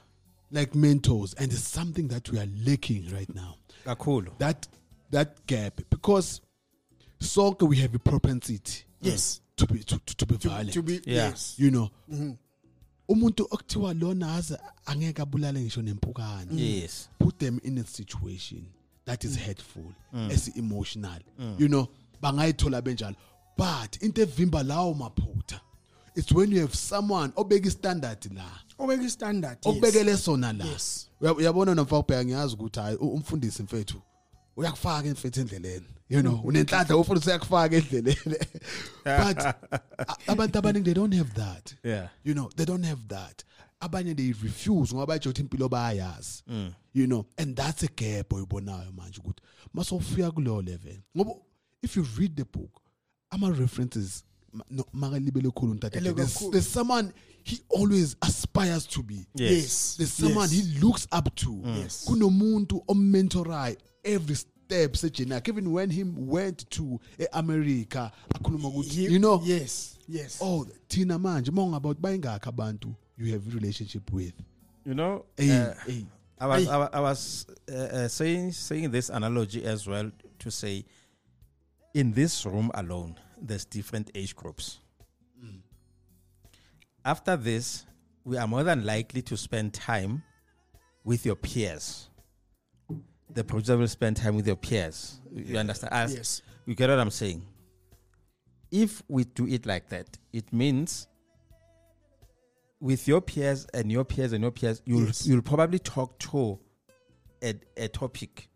Like 0.51 0.75
mentors. 0.75 1.34
And 1.34 1.51
it's 1.51 1.67
something 1.67 2.08
that 2.10 2.29
we 2.29 2.39
are 2.39 2.47
lacking 2.65 3.10
right 3.12 3.34
now. 3.34 3.58
kakhulu. 3.86 4.38
That 4.38 4.67
that 5.12 5.45
gap. 5.47 5.81
Because 5.89 6.41
soccer 7.19 7.65
we 7.65 7.77
have 7.77 7.93
a 7.95 7.99
propensity. 7.99 8.84
Yes 9.01 9.41
to 9.56 9.65
be 9.68 9.80
to, 9.84 9.98
to, 10.06 10.15
to 10.15 10.26
be 10.26 10.38
to, 10.38 10.50
violent. 10.50 10.74
to 10.74 10.82
be 10.82 10.94
Yeah. 11.06 11.30
yes 11.30 11.56
you 11.58 11.70
know. 11.72 11.89
Mm-hmm. 12.12 12.32
Umuntu 13.08 13.48
okuthiwa 13.52 13.94
lona 13.94 14.36
aze 14.36 14.58
angeke 14.86 15.22
abulale 15.22 15.62
ngisho 15.62 15.82
nempukane. 15.82 16.52
Mm. 16.52 16.60
yes 16.60 17.10
put 17.20 17.38
them 17.39 17.60
in 17.63 17.78
a 17.78 17.84
situation 17.86 18.65
that 19.06 19.24
is 19.24 19.32
mm. 19.38 19.46
hurtful 19.46 19.94
mm. 20.13 20.32
as 20.32 20.48
emotional 20.58 21.20
you 21.60 21.68
know 21.68 21.88
bangayithola 22.22 22.82
benjalo 22.82 23.15
but 23.58 24.04
into 24.04 24.22
evimba 24.22 24.63
lawo 24.63 24.94
maphutha 24.94 25.62
it's 26.15 26.32
when 26.32 26.52
you 26.52 26.62
have 26.62 26.76
someone 26.76 27.32
obeka 27.36 27.68
istandard 27.68 28.26
la 28.34 28.46
obeka 28.80 29.10
standard 29.10 29.58
yes. 29.58 29.65
okubekele 29.76 30.18
sona 30.18 30.54
la 30.54 30.65
Yes. 30.65 31.10
Uya- 31.22 31.36
uyabona 31.38 31.76
nomfa 31.76 32.00
ubheka 32.00 32.26
ngiyazi 32.26 32.54
ukuthi 32.56 32.80
hayi 32.80 32.96
u- 32.98 33.08
umfundisi 33.13 33.63
mfethu 33.63 34.02
uyakufaka 34.58 35.08
imfethu 35.08 35.39
endleleni 35.41 35.86
you 36.10 36.22
know 36.22 36.34
mm. 36.38 36.46
unenhlanhla 36.46 36.98
ufuna 36.98 37.20
usiyakufaka 37.20 37.76
endleleni. 37.76 38.18
But 39.04 39.38
abantu 40.28 40.58
abaningi 40.60 40.86
they 40.86 40.94
don't 40.94 41.15
have 41.15 41.34
that. 41.34 41.76
Yeah. 41.84 42.10
you 42.24 42.34
know 42.34 42.50
they 42.56 42.65
don't 42.65 42.86
have 42.86 43.02
that. 43.08 43.44
Abanye 43.80 44.15
they 44.15 44.34
refuse 44.44 44.94
ngoba 44.96 45.06
batsho 45.13 45.30
ukuthi 45.30 45.41
impilo 45.41 45.70
bayayazi 45.70 46.44
mm. 46.48 46.74
you 46.94 47.06
know 47.08 47.26
and 47.38 47.56
that's 47.56 47.84
a 47.84 47.88
gap 47.88 48.34
oyibonayo 48.34 48.91
manje 48.91 49.20
ukuthi 49.20 49.41
masofika 49.74 50.32
kuleyo 50.32 50.62
level 50.62 50.98
ngoba 51.18 51.32
if 51.82 51.98
you 51.98 52.06
read 52.18 52.36
the 52.36 52.44
book 52.60 52.82
ama 53.30 53.50
references 53.50 54.24
ma- 54.54 54.65
no- 54.70 54.86
makalibele 54.94 55.50
khulu 55.52 55.74
ntate 55.74 56.00
there's, 56.52 56.74
someone 56.74 57.12
he 57.44 57.60
always 57.78 58.15
aspires 58.22 58.88
to 58.88 59.04
be. 59.04 59.26
Yes. 59.36 59.96
there's 59.98 60.13
someone 60.13 60.50
Yes. 60.50 60.52
he 60.52 60.80
looks 60.80 61.08
up 61.12 61.36
to. 61.36 61.50
Mm. 61.50 61.78
Yes. 61.78 62.06
kunomuntu 62.06 62.84
ommentorayo 62.88 63.78
every 64.06 64.36
step 64.36 64.96
sejeni 64.96 65.32
yakhe 65.32 65.52
even 65.52 65.68
when 65.72 65.89
he 65.91 66.04
went 66.04 66.70
to 66.70 67.00
eAmerica 67.18 68.12
akhuluma 68.34 68.70
He- 68.84 69.04
you 69.13 69.20
know 69.20 69.41
yes 69.46 69.98
yes 70.08 70.38
oh 70.41 70.65
thina 70.88 71.20
manje 71.20 71.52
mawungaba 71.52 71.89
ukuthi 71.89 72.02
bayingakho 72.02 72.50
abantu 72.50 72.96
you 73.18 73.32
have 73.34 73.48
a 73.52 73.54
relationship 73.56 74.12
with 74.13 74.34
You 74.88 74.94
know, 74.94 75.26
hey, 75.38 75.50
uh, 75.62 75.74
hey. 75.88 76.06
I 76.39 76.46
was 76.48 76.63
Hey. 76.63 76.70
I, 76.70 76.78
wa- 76.78 76.89
I 76.94 77.00
was 77.00 77.48
uh, 77.72 77.74
uh, 77.76 78.08
saying 78.08 78.52
saying 78.52 78.91
this 78.91 79.10
analogy 79.10 79.63
as 79.65 79.88
well 79.88 80.12
to 80.39 80.52
say, 80.52 80.86
in 81.96 82.13
this 82.13 82.46
room 82.46 82.70
alone, 82.76 83.15
there's 83.41 83.65
different 83.65 84.12
age 84.13 84.36
groups. 84.36 84.78
After 87.04 87.36
this, 87.38 87.86
we 88.24 88.38
are 88.38 88.48
more 88.48 88.63
than 88.63 88.86
likely 88.86 89.22
to 89.24 89.38
spend 89.38 89.74
time 89.74 90.22
with 91.04 91.26
your 91.26 91.36
peers. 91.36 92.10
The 93.36 93.43
producer 93.43 93.78
will 93.78 93.88
spend 93.88 94.17
time 94.17 94.36
with 94.36 94.48
your 94.48 94.56
peers. 94.56 95.19
You 95.32 95.58
understand? 95.58 95.93
As- 95.93 96.13
yes 96.15 96.41
You 96.65 96.74
get 96.76 96.89
what 96.89 97.00
I'm 97.00 97.12
saying? 97.12 97.43
If 98.71 99.04
we 99.08 99.24
do 99.26 99.48
it 99.48 99.65
like 99.65 99.89
that, 99.89 100.17
it 100.34 100.52
means 100.52 101.08
with 102.82 103.08
your 103.08 103.21
peers 103.21 103.65
and 103.74 103.91
your 103.91 104.04
peers 104.04 104.34
and 104.34 104.41
your 104.41 104.52
peers, 104.52 104.82
you'll 104.86 105.06
Yes. 105.06 105.26
you'll 105.28 105.41
probably 105.41 105.80
talk 105.80 106.17
to 106.19 106.60
a, 107.43 107.54
a 107.78 107.88
topic. 107.88 108.50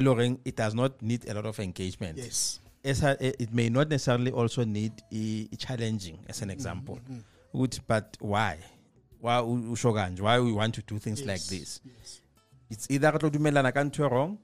Lauren, 0.00 0.38
it 0.44 0.56
does 0.56 0.74
not 0.74 1.00
need 1.02 1.28
a 1.28 1.34
lot 1.34 1.46
of 1.46 1.58
engagement. 1.60 2.16
yes 2.18 2.60
a- 3.02 3.42
it 3.42 3.52
may 3.52 3.68
not 3.68 3.88
necessarily 3.88 4.30
also 4.32 4.64
need 4.64 4.92
a, 5.12 5.48
challenging, 5.56 6.18
as 6.28 6.36
Mm-hmm, 6.36 6.42
an 6.44 6.50
example. 6.50 6.98
Would- 7.52 7.78
But 7.86 8.16
why? 8.20 8.58
Why 9.20 9.40
Why 9.40 10.40
we 10.40 10.52
want 10.52 10.74
to 10.74 10.82
do 10.82 10.98
things 10.98 11.24
like 11.24 11.42
this? 11.44 11.80
yes 11.84 12.20
It's 12.70 12.86
either 12.90 13.10
re 13.12 13.18
tlo 13.18 13.30
dumelana 13.30 13.72
ka 13.72 13.80
ntho 13.84 14.06
e 14.06 14.08
wrong 14.08 14.38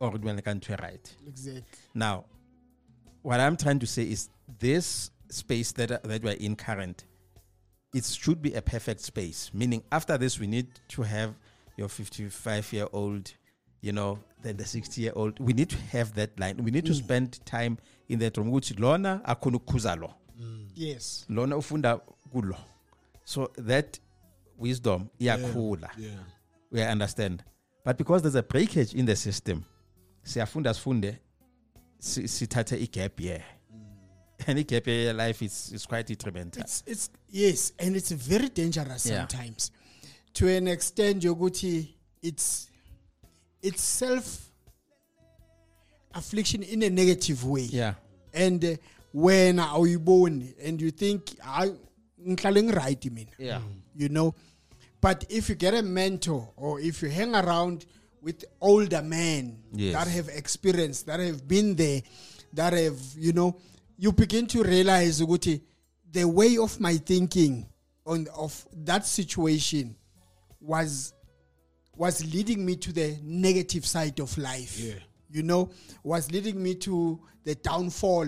or 0.00 0.12
re 0.12 0.18
dumelana 0.18 0.44
ka 0.44 0.52
ntho 0.52 0.72
e 0.72 0.76
right. 0.82 1.14
exactly 1.26 1.62
Now, 1.94 2.24
what 3.22 3.40
I'm 3.40 3.56
trying 3.56 3.78
to 3.80 3.86
say 3.86 4.04
is 4.04 4.28
this 4.58 5.10
space 5.28 5.72
that 5.72 6.02
that 6.02 6.22
we're 6.22 6.32
in 6.32 6.56
current, 6.56 7.04
it 7.94 8.04
should 8.04 8.40
be 8.40 8.54
a 8.54 8.62
perfect 8.62 9.00
space. 9.00 9.50
Meaning, 9.52 9.82
after 9.90 10.16
this, 10.16 10.38
we 10.38 10.46
need 10.46 10.68
to 10.88 11.02
have 11.02 11.34
your 11.76 11.88
55 11.88 12.72
year 12.72 12.86
old, 12.92 13.32
you 13.80 13.92
know, 13.92 14.18
then 14.42 14.56
the 14.56 14.64
60 14.64 15.00
year 15.00 15.12
old. 15.16 15.40
We 15.40 15.52
need 15.52 15.70
to 15.70 15.78
have 15.92 16.14
that 16.14 16.38
line. 16.38 16.58
We 16.62 16.70
need 16.70 16.86
to 16.86 16.92
mm. 16.92 16.96
spend 16.96 17.44
time 17.44 17.78
in 18.08 18.18
that 18.20 18.36
room. 18.36 18.50
Which 18.50 18.78
lona 18.78 19.20
akhona 19.24 19.58
ukukhuza 19.58 20.00
lo, 20.00 20.14
mm. 20.40 20.68
yes 20.74 21.26
lona 21.28 21.56
ufunda 21.56 22.00
kulo. 22.32 22.56
So 23.24 23.50
that 23.58 23.98
wisdom 24.58 25.08
iyakhula 25.20 25.90
yeah 25.98 26.20
we 26.76 26.82
understand. 26.82 27.42
But 27.84 27.96
because 27.98 28.22
there's 28.22 28.34
a 28.34 28.42
breakage 28.42 28.94
in 28.94 29.06
the 29.06 29.16
system 29.16 29.64
siyafunda 30.24 30.74
sifunde 30.74 31.18
si- 31.98 32.22
sithathe 32.28 32.76
igap 32.86 33.20
year 33.20 33.42
and 34.46 34.58
igap 34.58 34.86
year 34.86 35.12
life 35.14 35.42
is, 35.42 35.72
is 35.72 35.86
quite 35.86 36.06
detrimental. 36.06 36.62
It's 36.62 36.82
it's 36.86 37.10
yes 37.30 37.72
and 37.78 37.96
it's 37.96 38.10
very 38.12 38.48
dangerous 38.48 39.06
Yeah. 39.06 39.26
sometimes. 39.28 39.70
To 40.34 40.48
an 40.48 40.68
extent 40.68 41.22
yokuthi 41.22 41.88
it's 42.22 42.70
it's 43.62 43.82
self 43.82 44.50
affliction 46.14 46.62
in 46.62 46.82
a 46.82 46.90
negative 46.90 47.44
way. 47.44 47.62
Yeah. 47.70 47.94
And 48.34 48.64
uh, 48.64 48.76
wena 49.14 49.68
awuyiboni 49.68 50.54
and 50.64 50.80
you 50.80 50.90
think 50.90 51.24
ngihlale 52.20 52.62
ngiright 52.62 53.10
mina. 53.12 53.30
Yeah. 53.38 53.60
You 53.96 54.08
know 54.08 54.34
but 55.00 55.24
if 55.28 55.48
you 55.48 55.54
get 55.54 55.74
a 55.74 55.82
mentor 55.82 56.48
or 56.56 56.80
if 56.80 57.02
you 57.02 57.08
hang 57.10 57.34
around 57.34 57.86
with 58.22 58.44
older 58.60 59.02
men 59.02 59.58
Yes. 59.72 59.94
that 59.94 60.08
have 60.08 60.28
experience 60.28 61.02
that 61.04 61.20
have 61.20 61.46
been 61.46 61.74
there 61.76 62.02
that 62.54 62.72
have 62.72 62.98
you 63.16 63.32
know 63.32 63.56
you 63.98 64.12
begin 64.12 64.46
to 64.46 64.62
realize 64.62 65.20
ukuthi 65.20 65.60
the 66.12 66.24
way 66.24 66.56
of 66.58 66.80
my 66.80 66.96
thinking 66.96 67.66
on 68.06 68.26
of 68.36 68.66
that 68.84 69.04
situation 69.06 69.94
was 70.60 71.12
was 71.96 72.24
leading 72.34 72.64
me 72.64 72.76
to 72.76 72.92
the 72.92 73.16
negative 73.22 73.86
side 73.86 74.18
of 74.20 74.36
life 74.38 74.78
Yeah. 74.78 74.94
you 75.30 75.42
know 75.42 75.70
was 76.02 76.30
leading 76.30 76.62
me 76.62 76.74
to 76.76 77.20
the 77.44 77.54
downfall 77.54 78.26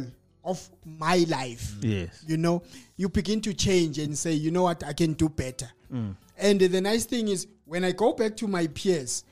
of 0.49 0.69
my 0.85 1.19
life. 1.29 1.75
Yes. 1.83 2.25
You 2.27 2.37
know 2.39 2.63
you 2.97 3.09
begin 3.09 3.41
to 3.43 3.53
change 3.55 3.99
and 3.99 4.17
say 4.17 4.33
you 4.33 4.51
know 4.51 4.63
what? 4.63 4.83
I 4.85 4.93
can 4.95 5.13
do 5.13 5.29
better. 5.29 5.69
Mm. 5.93 6.15
And 6.39 6.61
the 6.61 6.81
nice 6.81 7.05
thing 7.05 7.29
is 7.29 7.47
when 7.65 7.85
i 7.85 7.93
go 7.93 8.13
back 8.13 8.37
to 8.37 8.47
my 8.49 8.67
peers 8.69 9.25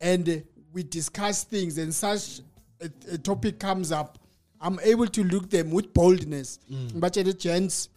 and 0.00 0.42
we 0.72 0.82
discuss 0.82 1.44
things 1.44 1.78
and 1.78 1.94
such 1.94 2.40
a, 2.80 2.88
a 3.12 3.18
topic 3.18 3.58
comes 3.60 3.92
up 3.92 4.18
i'm 4.60 4.78
able 4.82 5.06
to 5.06 5.22
look 5.24 5.48
them 5.50 5.70
with 5.70 5.92
boldness. 5.94 6.58
Mm. 6.70 6.90
Ngibatshele 6.92 7.38
gents 7.38 7.88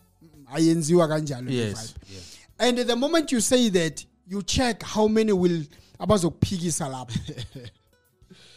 ayenziwa 0.53 1.07
kanjalo 1.07 1.45
le 1.49 1.51
Yes. 1.53 1.93
vibe." 1.93 2.37
and 2.59 2.77
the 2.89 2.95
moment 2.95 3.31
you 3.31 3.41
say 3.41 3.69
that 3.69 4.05
you 4.27 4.41
check 4.43 4.83
how 4.83 5.07
many 5.07 5.31
will 5.33 5.63
abazokuphikisa 5.99 6.87
lapho. 6.89 7.19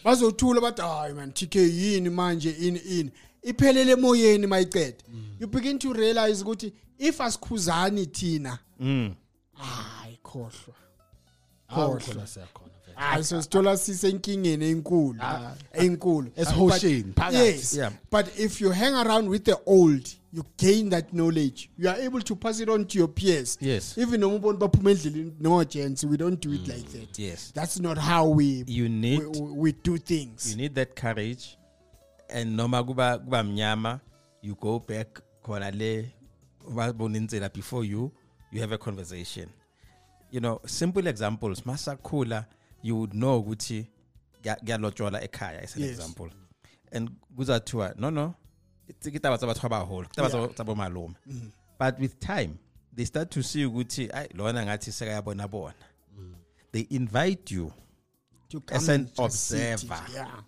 Bazothula 0.04 0.60
bathi 0.60 0.82
hayi 0.82 1.14
man 1.14 1.32
tk 1.32 1.54
yini 1.56 2.10
manje? 2.10 2.50
Ini 2.50 2.78
ini 2.78 3.10
iphelele 3.42 3.92
emoyeni 3.92 4.46
mayicede 4.46 4.96
you 5.40 5.46
begin 5.48 5.78
to 5.78 5.92
realize 5.92 6.42
ukuthi 6.44 6.72
if 6.98 7.20
asikhuzani 7.20 8.06
thina 8.06 8.58
mm. 8.80 9.14
hayi 9.52 10.18
khohlwa 10.22 10.74
ah, 11.68 11.74
Hawu, 11.74 11.92
Khohlwa. 11.94 12.14
khona 12.14 12.26
siyakhona 12.26 12.70
vele. 12.86 12.96
hayi 12.96 13.24
sosithola 13.24 13.76
sisenkingeni 13.76 14.64
enkulu 14.64 15.18
ah, 15.20 15.54
ah, 15.74 15.82
enkulu 15.84 16.30
Esihosheni, 16.36 17.02
But- 17.02 17.14
phakathi. 17.14 17.36
yes 17.36 17.80
but 18.10 18.38
if 18.38 18.60
you 18.60 18.70
hang 18.70 18.94
around 18.94 19.28
with 19.28 19.44
the 19.44 19.56
old 19.66 20.08
you 20.32 20.44
gain 20.58 20.90
that 20.90 21.12
knowledge 21.12 21.70
you 21.78 21.88
are 21.90 22.00
able 22.06 22.20
to 22.22 22.36
pass 22.36 22.60
it 22.60 22.68
on 22.68 22.84
to 22.86 22.98
your 22.98 23.08
peers 23.08 23.58
Yes. 23.60 23.98
even 23.98 24.20
noma 24.20 24.36
ubona 24.36 24.58
baphuma 24.58 24.90
endleleni 24.90 25.32
no 25.40 25.64
gents 25.64 26.04
we 26.04 26.16
don't 26.16 26.40
do 26.46 26.52
it 26.54 26.60
mm, 26.60 26.68
like 26.68 26.88
that 26.98 27.18
yes 27.18 27.52
that's 27.54 27.80
not 27.80 27.98
how 27.98 28.28
we 28.34 28.64
you 28.66 28.88
need 28.88 29.22
we, 29.22 29.40
we 29.40 29.72
do 29.72 29.98
things 29.98 30.50
you 30.50 30.56
need 30.56 30.74
that 30.74 30.94
courage 31.00 31.44
and 31.56 31.59
noma 32.46 32.84
kuba 32.84 33.18
kuba 33.18 33.42
mnyama 33.42 34.00
you 34.42 34.54
go 34.54 34.78
back 34.78 35.20
khona 35.42 35.70
le 35.70 36.04
babonenzela 36.68 37.52
before 37.52 37.84
you 37.84 38.10
you 38.52 38.60
have 38.60 38.72
a 38.72 38.78
conversation. 38.78 39.48
You 40.30 40.40
know 40.40 40.60
simple 40.66 41.06
examples 41.06 41.60
masakhula 41.64 42.46
you 42.82 42.96
would 42.96 43.12
know 43.14 43.40
ukuthi 43.42 43.86
kuya- 44.42 44.56
kuyalotsholwa 44.64 45.20
ekhaya 45.22 45.62
as 45.62 45.76
an 45.76 45.82
Yes. 45.82 45.90
example. 45.98 46.30
And 46.92 47.10
kuzathiwa 47.36 47.96
no 47.98 48.10
no 48.10 48.34
it's 48.88 49.06
kitaba 49.08 49.38
tsa 49.38 49.46
batho 49.46 49.68
ba 49.68 49.80
baholo 49.84 50.08
kitaba 50.08 50.28
tsa 50.54 50.64
bomalome 50.64 51.14
mm-hmm. 51.28 51.48
but 51.78 51.98
with 52.00 52.18
time 52.20 52.58
they 52.94 53.04
start 53.04 53.30
to 53.30 53.42
see 53.42 53.64
ukuthi 53.64 54.10
ay 54.12 54.26
lona 54.34 54.62
ngathi 54.66 54.92
sekayabona 54.92 55.48
bona. 55.48 55.74
Mm. 56.18 56.34
They 56.72 56.86
invite 56.90 57.50
you 57.54 57.72
to 58.48 58.60
come 58.60 58.76
As 58.76 58.88
an 58.88 58.94
and 59.00 59.14
just 59.16 59.46
sit 59.48 59.60
it. 59.60 59.72
observer. 59.84 60.02
yeah 60.14 60.42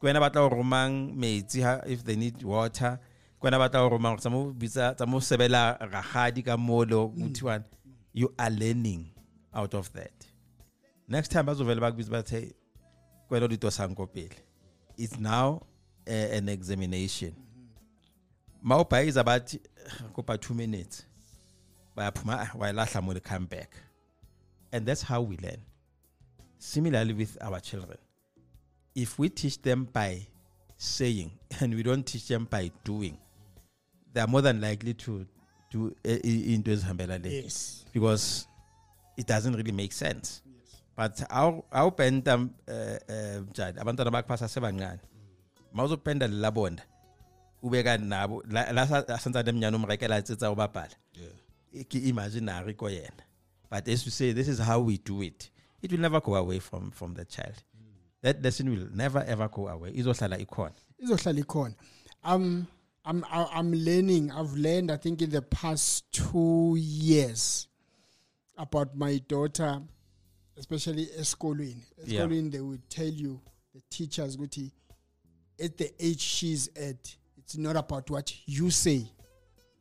kwena 0.00 0.20
batla 0.20 0.48
go 0.48 0.56
romang 0.56 1.12
metsi 1.16 1.62
ha 1.62 1.82
if 1.86 2.04
they 2.04 2.16
need 2.16 2.42
water. 2.42 2.98
Kwena 3.40 3.58
batla 3.58 3.80
go 3.82 3.96
romang 3.96 4.16
tsa 4.18 4.30
mo 4.30 4.52
bitsa 4.52 4.94
tsa 4.94 5.06
mo 5.06 5.18
sebela 5.20 5.78
ragadi 5.78 6.44
ka 6.44 6.56
molo 6.56 7.08
kuthiwa 7.08 7.64
you 8.12 8.32
are 8.38 8.50
learning 8.50 9.10
out 9.54 9.74
of 9.74 9.92
that. 9.92 10.12
Next 11.08 11.28
time 11.28 11.46
bazovela 11.46 11.80
bakubitsa 11.80 12.10
bathe 12.10 12.54
kwena 13.28 13.44
o 13.44 13.48
ditosang 13.48 13.96
ko 13.96 14.06
pele. 14.06 14.36
It's 14.96 15.18
now 15.18 15.66
uh, 16.06 16.36
an 16.36 16.48
examination. 16.48 17.34
Ma 18.62 18.76
o 18.76 18.84
bhayiza 18.84 19.24
bathi 19.24 19.60
kopa 20.14 20.38
2 20.38 20.54
minutes. 20.54 21.04
Bayaphuma 21.96 22.38
"Ah, 22.40 22.50
wayilahla 22.56 23.02
mo 23.02 23.12
le 23.12 23.20
come 23.20 23.46
back. 23.46 23.70
And 24.72 24.86
that's 24.86 25.02
how 25.02 25.22
we 25.22 25.36
learn. 25.38 25.62
Similarly 26.58 27.14
with 27.14 27.38
our 27.40 27.60
children 27.60 27.98
if 29.02 29.18
we 29.18 29.28
teach 29.28 29.62
them 29.62 29.88
by 29.92 30.26
saying 30.76 31.30
and 31.60 31.74
we 31.74 31.82
don't 31.82 32.04
teach 32.06 32.26
them 32.28 32.46
by 32.50 32.70
doing, 32.84 33.16
they 34.12 34.20
are 34.20 34.26
more 34.26 34.42
than 34.42 34.60
likely 34.60 34.94
to 34.94 35.26
do 35.70 35.94
uh, 36.04 36.10
into 36.54 36.70
ezihambela 36.70 37.18
le 37.22 37.28
yes. 37.30 37.84
Because 37.92 38.46
it 39.16 39.26
doesn't 39.26 39.54
really 39.54 39.72
make 39.72 39.92
sense. 39.92 40.42
but 40.96 41.14
awu 41.30 41.62
awupenta 41.70 42.48
eh 42.66 42.98
eh 43.08 43.40
njani 43.50 43.78
abantwana 43.80 44.10
bakho 44.10 44.28
basasebancane 44.28 44.98
mawuzopenda 45.72 46.26
lelabonda 46.26 46.82
ubeka 47.62 47.98
nabo 47.98 48.42
la 48.50 49.18
santsane 49.18 49.50
emnyane 49.50 49.76
umrekela 49.76 50.22
tsetsa 50.22 50.50
ubabhala 50.50 50.96
Yeah. 51.72 52.08
imaginary 52.08 52.74
ko 52.74 52.86
yena 52.90 53.22
but 53.70 53.88
as 53.88 54.04
you 54.06 54.10
say 54.10 54.32
this 54.32 54.48
is 54.48 54.58
how 54.58 54.80
we 54.80 54.98
do 54.98 55.22
it. 55.22 55.50
It 55.82 55.92
will 55.92 56.00
never 56.00 56.20
go 56.20 56.34
away 56.34 56.58
from 56.58 56.90
from 56.90 57.14
the 57.14 57.24
child 57.24 57.62
that 58.22 58.42
lesson 58.42 58.70
will 58.70 58.88
never 58.94 59.22
ever 59.26 59.48
go 59.48 59.68
away. 59.68 59.92
Izohlala 59.92 60.38
ikhona. 60.38 60.72
Izohlala 61.02 61.40
ikhona. 61.44 61.74
Um 62.24 62.66
I'm 63.04 63.24
I- 63.24 63.48
I'm 63.54 63.72
learning. 63.72 64.30
I've 64.32 64.52
learned 64.54 64.90
I 64.90 64.96
think 64.96 65.22
in 65.22 65.30
the 65.30 65.42
past 65.42 66.04
2 66.12 66.76
years 66.78 67.68
about 68.56 68.94
my 68.96 69.18
daughter 69.28 69.80
especially 70.56 71.06
esikolweni. 71.18 71.84
Yeah. 72.06 72.24
esikolweni 72.24 72.50
they 72.50 72.60
would 72.60 72.88
tell 72.90 73.08
you 73.08 73.40
the 73.74 73.80
teachers 73.90 74.36
ukuthi 74.36 74.72
at 75.62 75.76
the 75.76 75.92
age 76.00 76.20
she's 76.20 76.68
at 76.76 77.16
it's 77.36 77.56
not 77.56 77.76
about 77.76 78.10
what 78.10 78.32
you 78.46 78.70
say. 78.70 79.10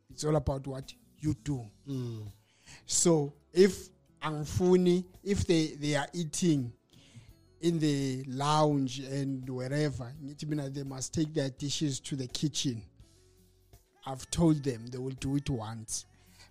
It's 0.09 0.23
all 0.23 0.35
about 0.35 0.65
what 0.67 0.93
you 1.19 1.33
do. 1.43 1.65
So 2.85 3.33
if 3.53 3.89
angifuni 4.21 5.05
if 5.23 5.45
they 5.45 5.75
they 5.75 5.95
are 5.95 6.07
eating 6.13 6.71
in 7.61 7.79
the 7.79 8.23
lounge 8.27 8.99
and 8.99 9.49
wherever 9.49 10.11
they 10.69 10.83
must 10.83 11.13
take 11.13 11.33
their 11.33 11.49
dishes 11.49 11.99
to 11.99 12.15
the 12.15 12.27
kitchen. 12.27 12.81
I've 14.05 14.29
told 14.31 14.63
them 14.63 14.87
they 14.87 14.97
will 14.97 15.09
do 15.11 15.35
it 15.35 15.49
once. 15.49 16.05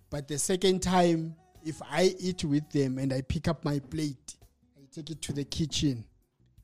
But 0.09 0.27
the 0.27 0.37
second 0.37 0.81
time 0.81 1.35
if 1.67 1.81
i 1.91 2.15
eat 2.19 2.43
with 2.45 2.69
them 2.69 2.97
and 2.97 3.11
i 3.11 3.21
pick 3.21 3.47
up 3.47 3.63
my 3.65 3.79
plate 3.79 4.35
i 4.77 4.81
take 4.93 5.09
it 5.11 5.21
to 5.21 5.33
the 5.33 5.43
kitchen 5.43 6.03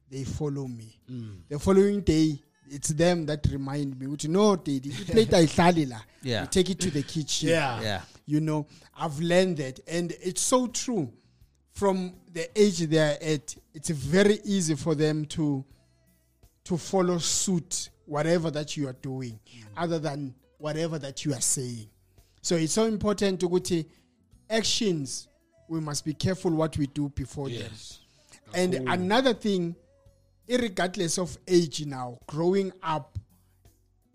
they 0.09 0.23
follow 0.23 0.67
me. 0.67 0.99
Mm. 1.09 1.39
The 1.49 1.57
following 1.57 2.01
day 2.01 2.39
it's 2.69 2.89
them 2.89 3.25
that 3.25 3.45
remind 3.51 3.99
me 3.99 4.05
ukuthi 4.05 4.29
no 4.29 4.55
daddy 4.55 4.89
iplate 5.07 5.31
ayihlali 5.31 5.89
la. 5.89 5.97
Yeah. 6.21 6.41
you 6.41 6.47
take 6.47 6.69
it 6.69 6.79
to 6.79 6.91
the 6.91 7.01
kitchen. 7.01 7.49
Yeah. 7.49 7.81
yeah. 7.81 8.01
You 8.25 8.39
know 8.39 8.67
i've 8.95 9.19
learned 9.19 9.57
that 9.57 9.79
and 9.87 10.13
it's 10.21 10.41
so 10.41 10.67
true 10.67 11.11
from 11.73 12.13
the 12.31 12.47
age 12.59 12.79
they 12.79 12.99
are 12.99 13.17
at 13.21 13.55
it's 13.73 13.89
very 13.89 14.39
easy 14.45 14.75
for 14.75 14.95
them 14.95 15.25
to 15.25 15.65
to 16.63 16.77
follow 16.77 17.17
suit 17.17 17.89
whatever 18.05 18.49
that 18.49 18.77
you 18.77 18.87
are 18.87 18.93
doing 19.01 19.39
mm. 19.49 19.63
other 19.75 19.99
than 19.99 20.33
whatever 20.57 20.97
that 20.97 21.25
you 21.25 21.33
are 21.33 21.41
saying. 21.41 21.89
So 22.41 22.55
it's 22.55 22.73
so 22.73 22.85
important 22.85 23.41
ukuthi 23.41 23.85
actions 24.49 25.27
we 25.67 25.79
must 25.79 26.05
be 26.05 26.13
careful 26.13 26.51
what 26.51 26.77
we 26.77 26.87
do 26.87 27.09
before 27.09 27.49
them. 27.49 27.59
Yes. 27.61 27.99
and 28.53 28.75
another 28.87 29.33
thing, 29.33 29.75
regardless 30.47 31.17
of 31.17 31.37
age 31.47 31.85
now, 31.85 32.19
growing 32.27 32.71
up, 32.83 33.17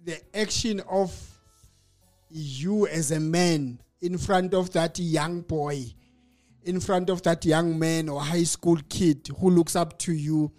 the 0.04 0.20
action 0.34 0.80
of 0.88 1.12
you 2.30 2.86
as 2.86 3.10
a 3.10 3.18
man 3.20 3.80
in 4.00 4.16
front 4.18 4.54
of 4.54 4.70
that 4.72 4.98
young 4.98 5.40
boy, 5.40 5.84
in 6.68 6.80
front 6.80 7.08
of 7.10 7.22
that 7.22 7.44
young 7.44 7.78
man 7.78 8.08
or 8.10 8.20
high 8.20 8.44
school 8.44 8.78
kid 8.90 9.28
who 9.38 9.48
looks 9.50 9.74
up 9.74 9.98
to 10.00 10.12
you, 10.12 10.52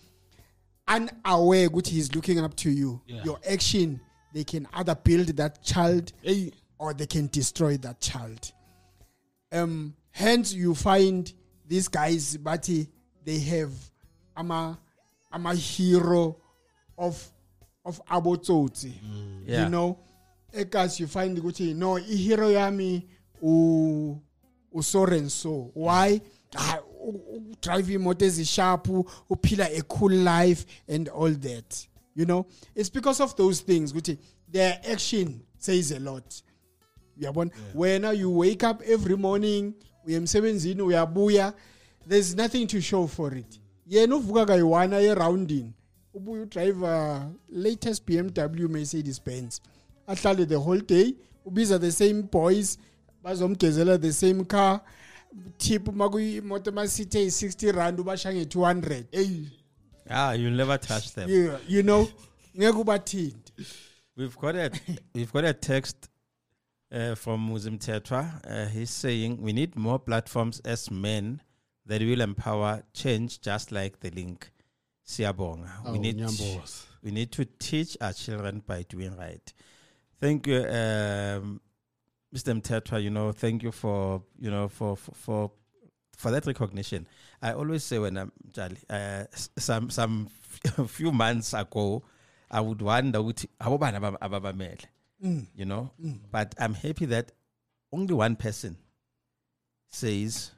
unaware 0.87 1.69
what 1.69 1.85
he's 1.87 2.13
looking 2.15 2.39
up 2.39 2.55
to 2.55 2.69
you, 2.71 3.01
Yeah. 3.07 3.23
your 3.23 3.39
action, 3.47 4.01
they 4.33 4.43
can 4.43 4.67
either 4.73 4.95
build 4.95 5.27
that 5.37 5.63
child 5.63 6.11
Hey. 6.23 6.51
or 6.79 6.93
they 6.93 7.05
can 7.05 7.27
destroy 7.27 7.77
that 7.77 8.01
child. 8.01 8.51
Um, 9.51 9.95
hence, 10.11 10.53
you 10.53 10.73
find 10.75 11.31
these 11.67 11.87
guys, 11.87 12.37
but 12.37 12.67
they 13.25 13.39
have 13.39 13.71
I'm 14.35 14.51
a 14.51 14.79
I'm 15.31 15.45
a 15.45 15.53
hero 15.55 16.37
of 16.97 17.31
of 17.85 18.03
abotsotsi. 18.05 18.93
Yeah. 19.45 19.63
You 19.65 19.69
know, 19.69 19.99
ekas 20.53 20.99
you 20.99 21.07
find 21.07 21.37
ukuthi 21.37 21.75
no 21.75 21.97
i 21.97 22.01
hero 22.01 22.49
yami 22.49 23.05
u 23.43 24.19
u 24.73 24.83
so 24.83 25.05
and 25.05 25.29
so. 25.29 25.71
Why? 25.73 26.21
U- 27.05 27.55
drive 27.61 27.93
imoto 27.93 28.25
ezisharp 28.25 28.87
uphila 29.29 29.65
a 29.65 29.81
cool 29.83 30.11
life 30.11 30.65
and 30.87 31.09
all 31.09 31.35
that 31.35 31.87
you 32.15 32.25
know 32.25 32.45
it's 32.75 32.91
because 32.91 33.23
of 33.23 33.35
those 33.35 33.63
things 33.63 33.91
ukuthi 33.91 34.17
their 34.51 34.79
action 34.91 35.41
says 35.57 35.91
a 35.91 35.99
lot 35.99 36.43
uyabona 37.17 37.51
wena 37.75 38.11
you 38.11 38.37
wake 38.37 38.63
up 38.63 38.81
every 38.89 39.15
morning 39.15 39.73
uya 40.05 40.17
emsebenzini 40.17 40.81
uyabuya 40.81 41.53
there's 42.07 42.35
nothing 42.35 42.65
to 42.67 42.81
show 42.81 43.07
for 43.07 43.37
it 43.37 43.59
yena 43.87 44.15
uvuka 44.15 44.45
kayi-one 44.45 44.95
eroundini 45.05 45.73
ubuye 46.13 46.41
udriver 46.41 47.21
uh, 47.21 47.57
latest 47.63 48.03
bmw 48.05 48.67
mercedes 48.69 49.23
benz 49.23 49.61
ahlale 50.07 50.45
the 50.45 50.55
whole 50.55 50.81
day 50.81 51.15
ubiza 51.45 51.79
the 51.79 51.91
same 51.91 52.21
boys 52.21 52.77
bazomgezela 53.23 53.97
the 53.97 54.13
same 54.13 54.45
car 54.45 54.81
tip 55.57 55.87
makuyimoto 55.87 56.71
masithe 56.71 57.19
yi-60 57.19 57.71
rand 57.71 57.99
ubasha 57.99 58.33
nge-200 58.33 59.03
eyi 59.11 59.51
ah 60.09 60.33
you'll 60.35 60.55
never 60.57 60.79
touch 60.79 61.13
them 61.13 61.29
you, 61.29 61.57
you 61.67 61.83
know 61.83 62.07
ngeke 62.57 62.77
ubathinte 62.77 63.53
We've 64.19 64.35
got 64.37 64.55
a 64.55 64.69
we've 65.15 65.31
got 65.31 65.45
a 65.45 65.53
text 65.53 66.09
uh, 66.91 67.15
from 67.15 67.49
Muzi 67.49 67.69
Mtetwa. 67.69 68.41
Uh, 68.45 68.65
he's 68.67 68.89
saying 68.89 69.41
we 69.41 69.53
need 69.53 69.77
more 69.77 69.97
platforms 69.97 70.59
as 70.65 70.91
men 70.91 71.41
that 71.85 72.01
will 72.01 72.19
empower 72.19 72.83
change, 72.93 73.39
just 73.39 73.71
like 73.71 74.01
the 74.01 74.09
link. 74.09 74.51
Siabonga. 75.07 75.69
Oh, 75.85 75.93
we 75.93 75.99
need 75.99 76.17
Nyambos. 76.17 76.85
we 77.01 77.11
need 77.11 77.31
to 77.31 77.45
teach 77.45 77.95
our 78.01 78.11
children 78.11 78.61
by 78.67 78.83
doing 78.89 79.15
right. 79.15 79.53
Thank 80.19 80.47
you, 80.47 80.65
um, 80.65 81.61
Mr. 82.33 82.53
Mtetwa. 82.59 83.01
You 83.03 83.09
know, 83.09 83.31
thank 83.31 83.63
you 83.63 83.71
for 83.71 84.21
you 84.39 84.49
know 84.51 84.67
for 84.67 84.95
for 84.97 85.11
for, 85.13 85.51
for 86.17 86.31
that 86.31 86.45
recognition. 86.45 87.07
I 87.41 87.53
always 87.53 87.83
say 87.83 87.99
when 87.99 88.17
I'm 88.17 88.31
Charlie, 88.53 88.77
uh, 88.89 89.25
some 89.33 89.89
some 89.89 90.27
few 90.87 91.11
months 91.11 91.53
ago, 91.53 92.03
I 92.51 92.61
would 92.61 92.81
wonder 92.81 93.19
abobani 93.19 93.95
aba- 93.95 94.17
ababamele, 94.21 94.85
mm. 95.23 95.45
you 95.55 95.65
know. 95.65 95.91
Mm. 96.03 96.19
But 96.31 96.55
I'm 96.59 96.73
happy 96.73 97.05
that 97.05 97.31
only 97.91 98.13
one 98.13 98.35
person 98.35 98.77
says, 99.89 100.51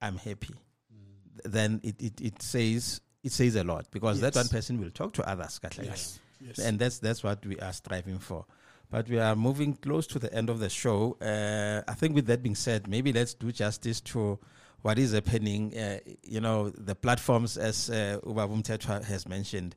"I'm 0.00 0.16
happy." 0.16 0.54
Th- 0.54 1.52
Then 1.52 1.80
it, 1.84 2.02
it, 2.02 2.20
it 2.20 2.42
says 2.42 3.00
it 3.22 3.32
says 3.32 3.56
a 3.56 3.64
lot 3.64 3.90
because 3.90 4.20
that 4.20 4.34
one 4.34 4.48
person 4.48 4.80
will 4.80 4.90
talk 4.90 5.12
to 5.14 5.28
others. 5.28 5.60
Yes, 5.82 6.18
yes. 6.40 6.58
And 6.58 6.78
that's 6.78 6.98
that's 6.98 7.22
what 7.22 7.44
we 7.44 7.58
are 7.60 7.72
striving 7.72 8.18
for. 8.18 8.46
But 8.90 9.08
we 9.08 9.18
are 9.18 9.34
moving 9.34 9.74
close 9.74 10.06
to 10.08 10.18
the 10.18 10.32
end 10.32 10.48
of 10.48 10.60
the 10.60 10.68
show. 10.68 11.16
Uh, 11.20 11.82
I 11.90 11.94
think 11.94 12.14
with 12.14 12.26
that 12.26 12.42
being 12.42 12.54
said, 12.54 12.86
maybe 12.88 13.12
let's 13.12 13.34
do 13.34 13.50
justice 13.50 14.00
to 14.02 14.38
what 14.82 14.98
is 14.98 15.12
happening. 15.12 15.76
Uh, 15.76 15.98
you 16.22 16.40
know, 16.40 16.70
the 16.70 16.94
platforms 16.94 17.56
as 17.56 17.90
uh, 17.90 18.20
Ubaba 18.22 18.62
Mtetwa 18.62 19.04
has 19.04 19.28
mentioned. 19.28 19.74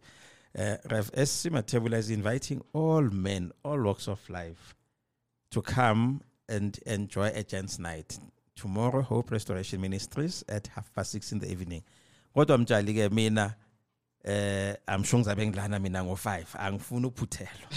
Uh, 0.58 0.78
Rev 0.90 1.12
S. 1.14 1.46
Matebula 1.46 1.94
is 1.98 2.10
inviting 2.10 2.62
all 2.74 3.02
men, 3.02 3.52
all 3.64 3.82
walks 3.82 4.08
of 4.08 4.28
life, 4.30 4.76
to 5.52 5.62
come 5.62 6.22
and 6.48 6.78
enjoy 6.86 7.32
a 7.34 7.44
chance 7.44 7.80
night 7.80 8.18
tomorrow. 8.56 9.02
Hope 9.02 9.32
Restoration 9.32 9.82
Ministries 9.82 10.44
at 10.50 10.68
half 10.68 10.94
past 10.94 11.12
six 11.12 11.32
in 11.32 11.40
the 11.40 11.50
evening. 11.52 11.84
Kodwa 12.36 12.58
mjali 12.58 12.94
ke 12.94 13.12
mina 13.12 13.56
eh 14.24 14.76
amsho 14.88 15.18
ngizabe 15.18 15.48
ngilana 15.48 15.80
mina 15.80 16.04
ngo5 16.04 16.46
angifuni 16.60 17.06
ukuphuthelwa 17.06 17.70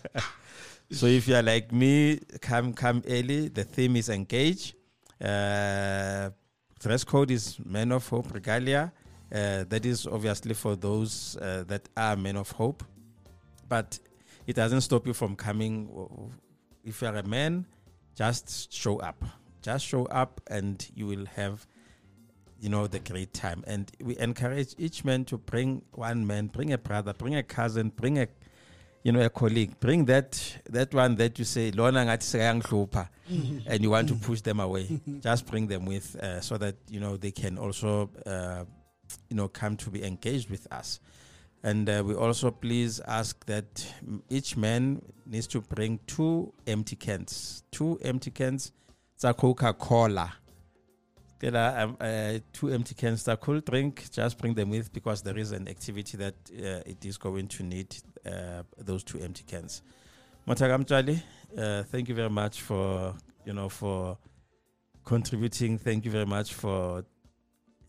so 0.98 1.08
if 1.08 1.28
you 1.28 1.36
are 1.36 1.54
like 1.54 1.72
me 1.72 2.20
come 2.40 2.72
come 2.72 3.02
early. 3.06 3.48
The 3.48 3.64
theme 3.64 3.96
is 3.96 4.08
engage. 4.08 4.74
Uh 5.20 6.30
dress 6.80 7.04
code 7.04 7.30
is 7.30 7.58
men 7.64 7.92
of 7.92 8.08
hope 8.08 8.32
regalia. 8.32 8.92
Uh, 9.30 9.64
that 9.68 9.84
is 9.84 10.06
obviously 10.06 10.54
for 10.54 10.74
those 10.74 11.36
uh, 11.42 11.62
that 11.66 11.86
are 11.94 12.16
men 12.16 12.36
of 12.36 12.50
hope. 12.52 12.82
But 13.68 13.98
it 14.46 14.56
doesn't 14.56 14.80
stop 14.80 15.06
you 15.06 15.12
from 15.12 15.36
coming. 15.36 15.90
If 16.82 17.02
you 17.02 17.08
are 17.08 17.16
a 17.16 17.22
man 17.22 17.66
just 18.18 18.72
show 18.72 18.96
up. 18.98 19.22
Just 19.62 19.86
show 19.86 20.06
up 20.06 20.40
and 20.50 20.84
you 20.94 21.06
will 21.06 21.26
have 21.36 21.66
you 22.60 22.68
know 22.68 22.86
the 22.86 22.98
great 22.98 23.32
time. 23.32 23.64
And 23.66 23.90
we 24.00 24.16
encourage 24.18 24.74
each 24.78 25.04
man 25.04 25.24
to 25.26 25.38
bring 25.38 25.82
one 25.92 26.26
man 26.26 26.48
bring 26.48 26.72
a 26.72 26.78
brother 26.78 27.12
bring 27.12 27.34
a 27.36 27.42
cousin 27.42 27.90
bring 27.90 28.18
a 28.18 28.28
you 29.02 29.12
know 29.12 29.20
a 29.20 29.30
colleague. 29.30 29.78
Bring 29.80 30.04
that 30.06 30.58
that 30.70 30.92
one 30.92 31.16
that 31.16 31.38
you 31.38 31.44
say 31.44 31.70
lona 31.70 32.04
ngathi 32.04 32.62
sekayangihlupha 32.62 33.08
and 33.66 33.82
you 33.82 33.90
want 33.90 34.08
to 34.08 34.14
push 34.14 34.40
them 34.40 34.60
away. 34.60 35.00
Just 35.20 35.46
bring 35.46 35.66
them 35.66 35.86
with 35.86 36.16
uh, 36.16 36.40
so 36.40 36.58
that 36.58 36.76
you 36.88 37.00
know 37.00 37.16
they 37.16 37.30
can 37.30 37.58
also 37.58 38.10
uh, 38.26 38.64
you 39.30 39.36
know 39.36 39.48
come 39.48 39.76
to 39.76 39.90
be 39.90 40.04
engaged 40.04 40.50
with 40.50 40.66
us. 40.72 41.00
And 41.62 41.88
uh, 41.90 42.04
we 42.06 42.14
also 42.14 42.52
please 42.52 43.00
ask 43.00 43.44
that 43.46 43.84
each 44.30 44.56
man 44.56 45.02
needs 45.26 45.48
to 45.48 45.60
bring 45.60 45.98
two 46.06 46.52
empty 46.66 46.96
cans 46.96 47.64
two 47.70 47.98
empty 48.02 48.30
cans 48.30 48.72
tsa 49.16 49.34
coca-cola 51.40 51.72
Kela, 51.72 51.82
um, 51.82 51.96
uh, 52.00 52.38
two 52.52 52.70
empty 52.70 52.94
cans 52.94 53.24
that 53.24 53.40
cool 53.40 53.60
drink, 53.60 54.10
just 54.10 54.38
bring 54.38 54.54
them 54.54 54.70
with 54.70 54.92
because 54.92 55.22
there 55.22 55.38
is 55.38 55.52
an 55.52 55.68
activity 55.68 56.16
that 56.16 56.34
uh, 56.52 56.82
it 56.86 57.04
is 57.04 57.18
going 57.18 57.48
to 57.48 57.62
need 57.62 57.96
uh, 58.26 58.62
those 58.78 59.04
two 59.04 59.18
empty 59.20 59.44
cans. 59.46 59.82
Motagam 60.46 60.86
Chali, 60.86 61.22
uh, 61.56 61.82
thank 61.84 62.08
you 62.08 62.14
very 62.14 62.30
much 62.30 62.62
for 62.62 63.14
you 63.44 63.52
know 63.52 63.68
for 63.68 64.18
contributing. 65.04 65.78
Thank 65.78 66.04
you 66.04 66.10
very 66.10 66.26
much 66.26 66.54
for 66.54 67.04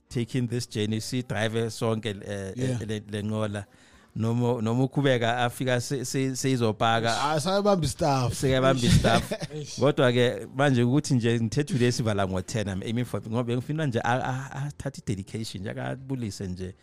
taking 0.09 0.47
this 0.47 0.65
journey. 0.65 0.99
See, 0.99 1.21
driver 1.21 1.69
song 1.69 2.01
Yeah. 2.03 2.77
lengola. 3.11 3.65
Noma 4.15 4.61
noma 4.61 4.83
ukhubeka 4.83 5.37
afika 5.37 5.81
se- 5.81 6.05
se- 6.05 6.35
seyizopaka. 6.35 7.29
Asayibamba 7.31 7.85
istaff. 7.85 8.33
Sekebamba 8.33 8.81
istaff. 8.87 9.31
Kodwa 9.79 10.11
ke 10.11 10.47
manje 10.55 10.83
ukuthi 10.83 11.13
nje 11.13 11.39
ngithethule 11.39 11.91
sivala 11.91 12.23
ngo10 12.25 12.71
I'm 12.71 12.81
aiming 12.83 13.05
for 13.05 13.21
ngoba 13.21 13.53
ngifuna 13.53 13.85
nje 13.85 13.99
a- 14.03 14.23
a- 14.23 14.51
athathe 14.67 15.01
dedication 15.07 15.61
nje 15.61 15.69
akabulise 15.71 16.47
nje. 16.47 16.75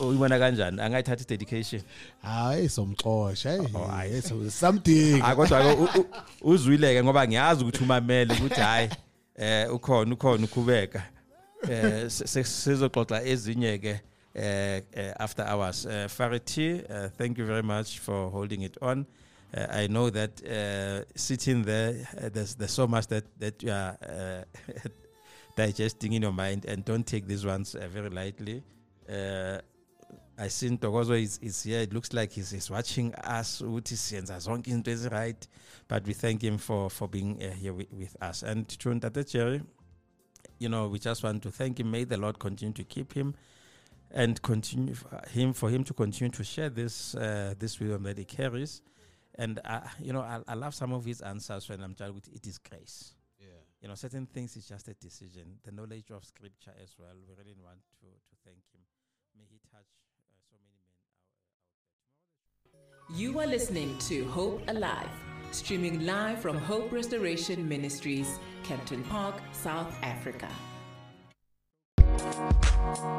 Uyibona 0.00 0.38
kanjani? 0.38 0.80
Angayithatha 0.80 1.24
dedication 1.28 1.82
hayi 2.22 2.68
somxosha 2.68 3.50
hey, 3.50 4.20
Oh, 4.32 4.50
something. 4.50 5.22
Ah 5.22 5.34
kodwa 5.36 5.60
ke 5.76 6.04
uzwileke 6.42 7.02
ngoba 7.04 7.26
ngiyazi 7.28 7.62
ukuthi 7.64 7.84
umamele 7.84 8.34
ukuthi 8.34 8.60
hayi 8.60 8.88
eh 9.36 9.74
ukhona 9.74 10.14
ukhona 10.14 10.44
ukhubeka 10.44 11.02
eh 11.70 12.10
sizoxoxa 12.10 13.22
ezinye 13.24 13.78
ke 13.78 14.00
after 14.34 15.42
hours 15.42 15.86
uh, 15.86 16.08
Farity 16.08 16.84
uh, 16.88 17.08
thank 17.08 17.38
you 17.38 17.46
very 17.46 17.62
much 17.62 17.98
for 17.98 18.30
holding 18.30 18.62
it 18.62 18.76
on 18.82 19.06
uh, 19.56 19.66
I 19.70 19.86
know 19.86 20.10
that 20.10 20.44
uh, 20.44 21.04
sitting 21.16 21.62
there 21.62 22.08
uh, 22.16 22.28
there's 22.32 22.54
there's 22.54 22.72
so 22.72 22.86
much 22.86 23.06
that 23.08 23.24
that 23.38 23.62
you 23.62 23.70
are 23.70 23.96
uh, 24.02 24.42
digesting 25.56 26.12
in 26.12 26.22
your 26.22 26.32
mind 26.32 26.66
and 26.66 26.84
don't 26.84 27.06
take 27.06 27.26
these 27.26 27.44
ones 27.46 27.74
uh, 27.74 27.88
very 27.88 28.10
lightly 28.10 28.62
uh, 29.10 29.58
I 30.40 30.46
seen 30.46 30.78
Togozo 30.78 31.20
is, 31.20 31.38
is 31.42 31.64
here. 31.64 31.80
It 31.80 31.92
looks 31.92 32.12
like 32.12 32.30
he's, 32.30 32.50
he's 32.52 32.70
watching 32.70 33.12
us. 33.16 33.60
right, 33.60 35.48
but 35.88 36.06
we 36.06 36.12
thank 36.12 36.42
him 36.42 36.58
for 36.58 36.88
for 36.88 37.08
being 37.08 37.42
uh, 37.42 37.50
here 37.50 37.72
with, 37.72 37.92
with 37.92 38.16
us. 38.22 38.44
And 38.44 38.68
Ntate 38.68 39.28
Jerry, 39.28 39.62
you 40.60 40.68
know, 40.68 40.86
we 40.86 41.00
just 41.00 41.24
want 41.24 41.42
to 41.42 41.50
thank 41.50 41.80
him. 41.80 41.90
May 41.90 42.04
the 42.04 42.18
Lord 42.18 42.38
continue 42.38 42.72
to 42.74 42.84
keep 42.84 43.14
him 43.14 43.34
and 44.10 44.40
continue 44.42 44.94
for 44.94 45.20
him 45.30 45.52
for 45.52 45.70
him 45.70 45.84
to 45.84 45.94
continue 45.94 46.30
to 46.32 46.44
share 46.44 46.70
this 46.70 47.14
uh, 47.14 47.54
this 47.58 47.78
wisdom 47.80 48.02
that 48.04 48.18
he 48.18 48.24
carries. 48.24 48.82
And 49.34 49.60
uh, 49.64 49.80
you 50.00 50.12
know, 50.12 50.20
I, 50.20 50.40
I 50.48 50.54
love 50.54 50.74
some 50.74 50.92
of 50.92 51.04
his 51.04 51.20
answers 51.20 51.68
when 51.68 51.82
I'm 51.82 51.94
telling 51.94 52.14
with 52.14 52.28
it 52.28 52.46
is 52.46 52.58
grace. 52.58 53.14
Yeah. 53.38 53.46
You 53.80 53.88
know, 53.88 53.94
certain 53.94 54.26
things 54.26 54.56
is 54.56 54.66
just 54.66 54.88
a 54.88 54.94
decision. 54.94 55.58
The 55.64 55.72
knowledge 55.72 56.10
of 56.10 56.24
scripture 56.24 56.72
as 56.82 56.94
well. 56.98 57.14
We 57.28 57.34
really 57.36 57.54
want 57.62 57.78
to 58.00 58.06
to 58.06 58.36
thank 58.44 58.58
him. 58.72 58.80
May 59.36 59.44
he 59.48 59.60
touch 59.70 59.86
uh, 60.18 60.40
so 60.50 60.56
many 60.64 60.80
men. 63.12 63.18
You 63.18 63.38
are 63.38 63.46
listening 63.46 63.96
to 64.08 64.24
Hope 64.26 64.62
Alive, 64.68 65.08
streaming 65.52 66.04
live 66.04 66.40
from 66.40 66.58
Hope 66.58 66.90
Restoration 66.90 67.68
Ministries, 67.68 68.38
Kempton 68.64 69.04
Park, 69.04 69.40
South 69.52 69.94
Africa. 70.02 70.48
Thank 72.78 72.98
you. 73.02 73.18